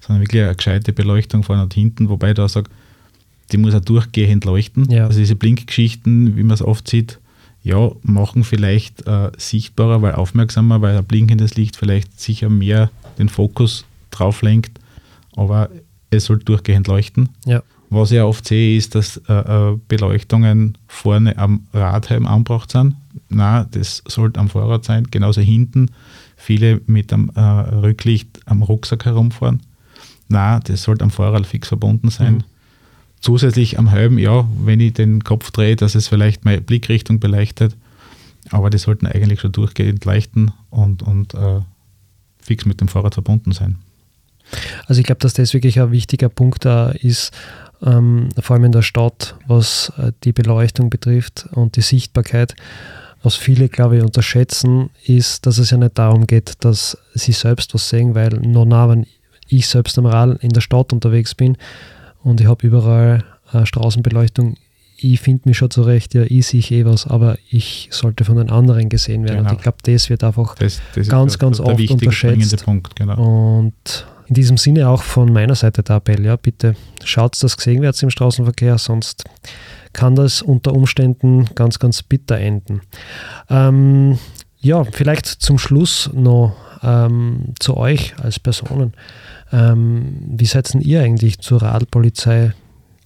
sondern 0.00 0.22
wirklich 0.22 0.42
eine 0.42 0.56
gescheite 0.56 0.92
Beleuchtung 0.92 1.42
vorne 1.44 1.62
und 1.62 1.74
hinten, 1.74 2.08
wobei 2.08 2.30
ich 2.30 2.34
da 2.34 2.48
sage, 2.48 2.70
die 3.52 3.58
muss 3.58 3.74
auch 3.74 3.80
durchgehend 3.80 4.44
leuchten. 4.44 4.90
Ja. 4.90 5.06
Also 5.06 5.18
diese 5.18 5.36
Blinkgeschichten, 5.36 6.36
wie 6.36 6.42
man 6.42 6.54
es 6.54 6.62
oft 6.62 6.88
sieht, 6.88 7.18
ja, 7.62 7.90
machen 8.02 8.42
vielleicht 8.44 9.06
äh, 9.06 9.30
sichtbarer, 9.36 10.00
weil 10.00 10.14
aufmerksamer, 10.14 10.80
weil 10.80 10.96
ein 10.96 11.04
blinkendes 11.04 11.56
Licht 11.56 11.76
vielleicht 11.76 12.18
sicher 12.18 12.48
mehr 12.48 12.90
den 13.18 13.28
Fokus 13.28 13.84
drauf 14.10 14.40
lenkt, 14.40 14.80
aber 15.36 15.68
es 16.10 16.24
soll 16.24 16.38
durchgehend 16.38 16.86
leuchten. 16.86 17.28
Ja. 17.44 17.62
Was 17.90 18.10
ich 18.10 18.16
ja 18.16 18.24
oft 18.24 18.46
sehe, 18.46 18.76
ist, 18.76 18.94
dass 18.94 19.16
äh, 19.28 19.32
äh, 19.32 19.78
Beleuchtungen 19.88 20.78
vorne 20.86 21.36
am 21.36 21.66
Radhelm 21.72 22.26
angebracht 22.26 22.70
sind. 22.70 22.94
Na, 23.28 23.64
das 23.64 24.02
sollte 24.06 24.38
am 24.38 24.48
Fahrrad 24.48 24.84
sein, 24.84 25.08
genauso 25.10 25.40
hinten. 25.40 25.90
Viele 26.36 26.80
mit 26.86 27.10
dem 27.10 27.30
äh, 27.34 27.40
Rücklicht 27.40 28.40
am 28.46 28.62
Rucksack 28.62 29.04
herumfahren. 29.04 29.60
Na, 30.28 30.60
das 30.60 30.84
sollte 30.84 31.04
am 31.04 31.10
Fahrrad 31.10 31.46
fix 31.46 31.68
verbunden 31.68 32.10
sein. 32.10 32.34
Mhm 32.34 32.44
zusätzlich 33.20 33.78
am 33.78 33.88
Helm, 33.88 34.18
ja, 34.18 34.48
wenn 34.64 34.80
ich 34.80 34.94
den 34.94 35.22
Kopf 35.22 35.50
drehe, 35.50 35.76
dass 35.76 35.94
es 35.94 36.08
vielleicht 36.08 36.44
meine 36.44 36.60
Blickrichtung 36.60 37.20
beleuchtet. 37.20 37.76
Aber 38.50 38.70
die 38.70 38.78
sollten 38.78 39.06
eigentlich 39.06 39.40
schon 39.40 39.52
durchgehend 39.52 40.04
leuchten 40.04 40.52
und, 40.70 41.02
und 41.02 41.34
äh, 41.34 41.60
fix 42.40 42.64
mit 42.64 42.80
dem 42.80 42.88
Fahrrad 42.88 43.14
verbunden 43.14 43.52
sein. 43.52 43.76
Also 44.86 45.00
ich 45.00 45.06
glaube, 45.06 45.20
dass 45.20 45.34
das 45.34 45.54
wirklich 45.54 45.78
ein 45.78 45.92
wichtiger 45.92 46.28
Punkt 46.28 46.64
da 46.64 46.90
ist, 46.90 47.32
ähm, 47.82 48.28
vor 48.38 48.54
allem 48.54 48.64
in 48.64 48.72
der 48.72 48.82
Stadt, 48.82 49.36
was 49.46 49.92
äh, 49.98 50.12
die 50.24 50.32
Beleuchtung 50.32 50.90
betrifft 50.90 51.48
und 51.52 51.76
die 51.76 51.82
Sichtbarkeit. 51.82 52.54
Was 53.22 53.36
viele, 53.36 53.68
glaube 53.68 53.98
ich, 53.98 54.02
unterschätzen, 54.02 54.90
ist, 55.04 55.46
dass 55.46 55.58
es 55.58 55.70
ja 55.70 55.76
nicht 55.76 55.98
darum 55.98 56.26
geht, 56.26 56.64
dass 56.64 56.96
sie 57.14 57.32
selbst 57.32 57.74
was 57.74 57.88
sehen, 57.88 58.14
weil 58.14 58.30
nur 58.30 58.64
nah, 58.64 58.88
wenn 58.88 59.06
ich 59.48 59.68
selbst 59.68 59.98
am 59.98 60.06
Rad 60.06 60.42
in 60.42 60.50
der 60.50 60.62
Stadt 60.62 60.92
unterwegs 60.92 61.34
bin, 61.34 61.56
und 62.22 62.40
ich 62.40 62.46
habe 62.46 62.66
überall 62.66 63.24
äh, 63.52 63.64
Straßenbeleuchtung. 63.64 64.56
Ich 64.96 65.20
finde 65.20 65.48
mich 65.48 65.56
schon 65.56 65.70
zurecht, 65.70 66.12
ja, 66.12 66.24
ich 66.24 66.46
sehe 66.46 66.60
eh 66.60 66.84
was, 66.84 67.06
aber 67.06 67.38
ich 67.48 67.88
sollte 67.90 68.24
von 68.24 68.36
den 68.36 68.50
anderen 68.50 68.90
gesehen 68.90 69.24
werden. 69.24 69.38
Genau. 69.38 69.50
Und 69.50 69.56
ich 69.56 69.62
glaube, 69.62 69.78
das 69.82 70.10
wird 70.10 70.22
einfach 70.22 70.54
das, 70.56 70.80
das 70.94 71.08
ganz, 71.08 71.38
ganz 71.38 71.58
oft 71.58 71.90
unterschätzt. 71.90 72.64
Punkt, 72.64 72.96
genau. 72.96 73.58
Und 73.58 74.06
in 74.30 74.34
diesem 74.34 74.56
Sinne 74.56 74.88
auch 74.88 75.02
von 75.02 75.32
meiner 75.32 75.56
Seite 75.56 75.82
der 75.82 75.96
Appell, 75.96 76.24
ja, 76.24 76.36
bitte 76.36 76.76
schaut, 77.04 77.42
dass 77.42 77.56
gesehen 77.58 77.82
wird 77.82 78.02
im 78.02 78.10
Straßenverkehr, 78.10 78.78
sonst 78.78 79.24
kann 79.92 80.14
das 80.14 80.40
unter 80.40 80.72
Umständen 80.72 81.50
ganz, 81.54 81.78
ganz 81.78 82.02
bitter 82.02 82.38
enden. 82.38 82.80
Ähm, 83.50 84.18
Ja, 84.62 84.84
vielleicht 84.84 85.26
zum 85.26 85.58
Schluss 85.58 86.10
noch 86.12 86.54
ähm, 86.82 87.54
zu 87.58 87.78
euch 87.78 88.14
als 88.18 88.38
Personen. 88.38 88.92
Ähm, 89.52 90.18
wie 90.36 90.44
seid 90.44 90.74
ihr 90.74 91.00
eigentlich 91.00 91.38
zur 91.38 91.62
Radpolizei 91.62 92.52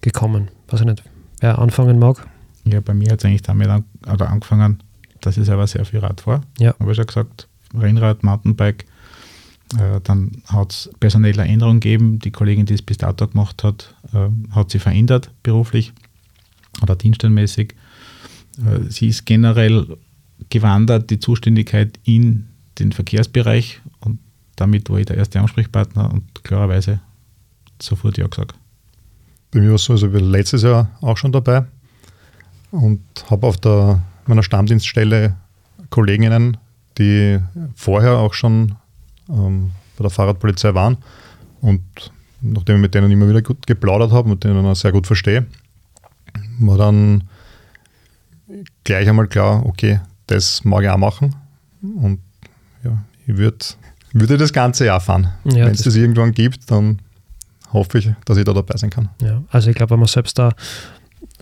gekommen? 0.01 0.49
Weiß 0.69 0.81
ich 0.81 0.87
nicht, 0.87 1.05
wer 1.41 1.61
anfangen 1.61 1.99
mag? 2.01 2.27
Ja, 2.65 2.81
bei 2.81 2.93
mir 2.93 3.13
hat 3.13 3.21
es 3.21 3.25
eigentlich 3.25 3.43
damit 3.43 3.69
an, 3.69 3.85
oder 4.13 4.31
angefangen, 4.31 4.83
dass 5.21 5.37
ich 5.37 5.47
selber 5.47 5.67
sehr 5.69 5.85
viel 5.85 6.01
Rad 6.01 6.23
fahre. 6.23 6.41
Ja. 6.59 6.75
Habe 6.81 6.91
ich 6.91 6.97
schon 6.97 7.07
gesagt, 7.07 7.49
Rennrad, 7.73 8.25
Mountainbike. 8.25 8.85
Äh, 9.79 10.01
dann 10.03 10.43
hat 10.47 10.73
es 10.73 10.91
personelle 11.01 11.45
Änderungen 11.45 11.81
gegeben. 11.81 12.19
Die 12.19 12.31
Kollegin, 12.31 12.67
die 12.67 12.75
es 12.75 12.83
bis 12.83 12.99
dato 12.99 13.27
gemacht 13.27 13.65
hat, 13.65 13.95
äh, 14.13 14.29
hat 14.55 14.71
sich 14.71 14.83
verändert 14.83 15.31
beruflich 15.43 15.93
oder 16.83 16.97
dienststellenmäßig. 16.97 17.75
Äh, 18.59 18.91
sie 18.91 19.09
ist 19.09 19.25
generell 19.25 19.97
gewandert, 20.51 21.11
die 21.11 21.19
Zuständigkeit 21.19 21.99
in 22.05 22.49
den 22.79 22.93
Verkehrsbereich 22.93 23.81
und 24.01 24.19
damit 24.57 24.91
war 24.91 24.99
ich 24.99 25.07
der 25.07 25.17
erste 25.17 25.41
Ansprechpartner 25.41 26.13
und 26.13 26.45
klarerweise 26.45 27.01
sofort 27.81 28.19
Ja 28.19 28.27
gesagt. 28.27 28.55
Bei 29.51 29.61
mir 29.61 29.69
war 29.69 29.77
es 29.77 29.85
so, 29.85 29.93
also 29.93 30.09
ich 30.09 30.13
war 30.13 30.21
letztes 30.21 30.63
Jahr 30.63 30.91
auch 31.01 31.17
schon 31.17 31.33
dabei 31.33 31.65
und 32.71 33.01
habe 33.31 33.47
auf 33.47 33.57
der, 33.57 34.03
meiner 34.27 34.43
Stammdienststelle 34.43 35.37
Kolleginnen, 35.91 36.57
die 36.99 37.39
vorher 37.75 38.19
auch 38.19 38.35
schon 38.35 38.77
ähm, 39.29 39.71
bei 39.97 40.03
der 40.03 40.11
Fahrradpolizei 40.11 40.75
waren 40.75 40.99
und 41.61 41.83
nachdem 42.41 42.77
ich 42.77 42.83
mit 42.83 42.95
denen 42.95 43.11
immer 43.11 43.29
wieder 43.29 43.43
gut 43.43 43.67
geplaudert 43.67 44.13
habe 44.13 44.31
und 44.31 44.45
denen 44.45 44.65
auch 44.67 44.75
sehr 44.75 44.93
gut 44.93 45.07
verstehe, 45.07 45.47
war 46.59 46.79
dann 46.79 47.25
gleich 48.85 49.09
einmal 49.09 49.27
klar, 49.29 49.65
okay, 49.67 50.01
das 50.27 50.65
mag 50.65 50.83
ich 50.83 50.89
auch 50.89 50.99
machen 50.99 51.35
und 51.83 52.21
ja, 52.83 53.03
ich 53.27 53.37
würde 53.37 53.65
würde 54.15 54.39
das 54.39 54.53
ganze 54.53 54.87
Jahr 54.87 55.01
fahren. 55.01 55.33
Ja, 55.45 55.67
Wenn 55.67 55.73
es 55.75 55.83
das 55.83 55.97
irgendwann 55.97 56.33
gibt, 56.33 56.71
dann 56.71 57.01
hoffe 57.73 57.99
ich, 57.99 58.11
dass 58.25 58.39
ich 58.39 58.45
da 58.45 58.53
dabei 58.53 58.77
sein 58.77 58.91
kann. 58.91 59.11
Ja, 59.21 59.43
also 59.51 59.71
ich 59.71 59.77
glaube, 59.77 59.91
wenn 59.91 59.99
man 59.99 60.09
selbst 60.09 60.39
da, 60.39 60.53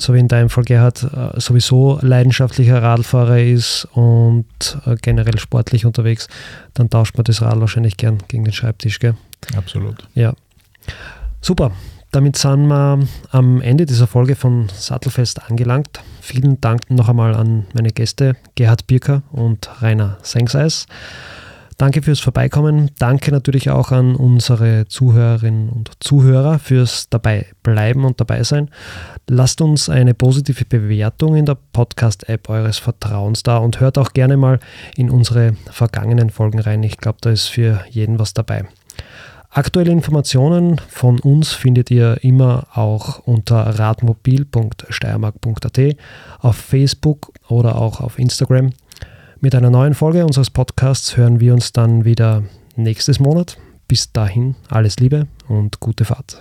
so 0.02 0.14
wie 0.14 0.18
in 0.18 0.28
deinem 0.28 0.50
Fall 0.50 0.64
Gerhard, 0.64 1.04
äh, 1.04 1.40
sowieso 1.40 1.98
leidenschaftlicher 2.02 2.82
Radfahrer 2.82 3.40
ist 3.40 3.86
und 3.92 4.46
äh, 4.86 4.96
generell 5.00 5.38
sportlich 5.38 5.86
unterwegs, 5.86 6.28
dann 6.74 6.90
tauscht 6.90 7.16
man 7.16 7.24
das 7.24 7.42
Rad 7.42 7.60
wahrscheinlich 7.60 7.96
gern 7.96 8.18
gegen 8.28 8.44
den 8.44 8.52
Schreibtisch, 8.52 8.98
gell? 8.98 9.14
Absolut. 9.56 10.06
Ja. 10.14 10.34
Super. 11.40 11.72
Damit 12.10 12.36
sind 12.36 12.66
wir 12.66 13.00
am 13.30 13.62
Ende 13.62 13.86
dieser 13.86 14.06
Folge 14.06 14.36
von 14.36 14.68
Sattelfest 14.68 15.50
angelangt. 15.50 16.00
Vielen 16.20 16.60
Dank 16.60 16.90
noch 16.90 17.08
einmal 17.08 17.34
an 17.34 17.66
meine 17.72 17.88
Gäste 17.88 18.36
Gerhard 18.54 18.86
Birker 18.86 19.22
und 19.32 19.70
Rainer 19.80 20.18
Sengseis. 20.22 20.86
Danke 21.78 22.02
fürs 22.02 22.20
Vorbeikommen. 22.20 22.90
Danke 22.98 23.32
natürlich 23.32 23.70
auch 23.70 23.92
an 23.92 24.14
unsere 24.14 24.86
Zuhörerinnen 24.86 25.68
und 25.68 25.90
Zuhörer 26.00 26.58
fürs 26.58 27.08
dabei 27.08 27.46
bleiben 27.62 28.04
und 28.04 28.20
dabei 28.20 28.42
sein. 28.44 28.70
Lasst 29.28 29.60
uns 29.60 29.88
eine 29.88 30.14
positive 30.14 30.64
Bewertung 30.64 31.36
in 31.36 31.46
der 31.46 31.56
Podcast-App 31.72 32.48
eures 32.48 32.78
Vertrauens 32.78 33.42
da 33.42 33.58
und 33.58 33.80
hört 33.80 33.98
auch 33.98 34.12
gerne 34.12 34.36
mal 34.36 34.60
in 34.96 35.10
unsere 35.10 35.54
vergangenen 35.70 36.30
Folgen 36.30 36.60
rein. 36.60 36.82
Ich 36.82 36.98
glaube, 36.98 37.18
da 37.20 37.30
ist 37.30 37.48
für 37.48 37.84
jeden 37.90 38.18
was 38.18 38.34
dabei. 38.34 38.64
Aktuelle 39.54 39.92
Informationen 39.92 40.80
von 40.88 41.20
uns 41.20 41.52
findet 41.52 41.90
ihr 41.90 42.16
immer 42.22 42.68
auch 42.72 43.18
unter 43.26 43.78
radmobil.steiermark.at, 43.78 45.78
auf 46.38 46.56
Facebook 46.56 47.34
oder 47.48 47.76
auch 47.76 48.00
auf 48.00 48.18
Instagram. 48.18 48.70
Mit 49.44 49.56
einer 49.56 49.70
neuen 49.70 49.94
Folge 49.94 50.24
unseres 50.24 50.50
Podcasts 50.50 51.16
hören 51.16 51.40
wir 51.40 51.52
uns 51.52 51.72
dann 51.72 52.04
wieder 52.04 52.44
nächstes 52.76 53.18
Monat. 53.18 53.58
Bis 53.88 54.12
dahin 54.12 54.54
alles 54.68 55.00
Liebe 55.00 55.26
und 55.48 55.80
gute 55.80 56.04
Fahrt. 56.04 56.40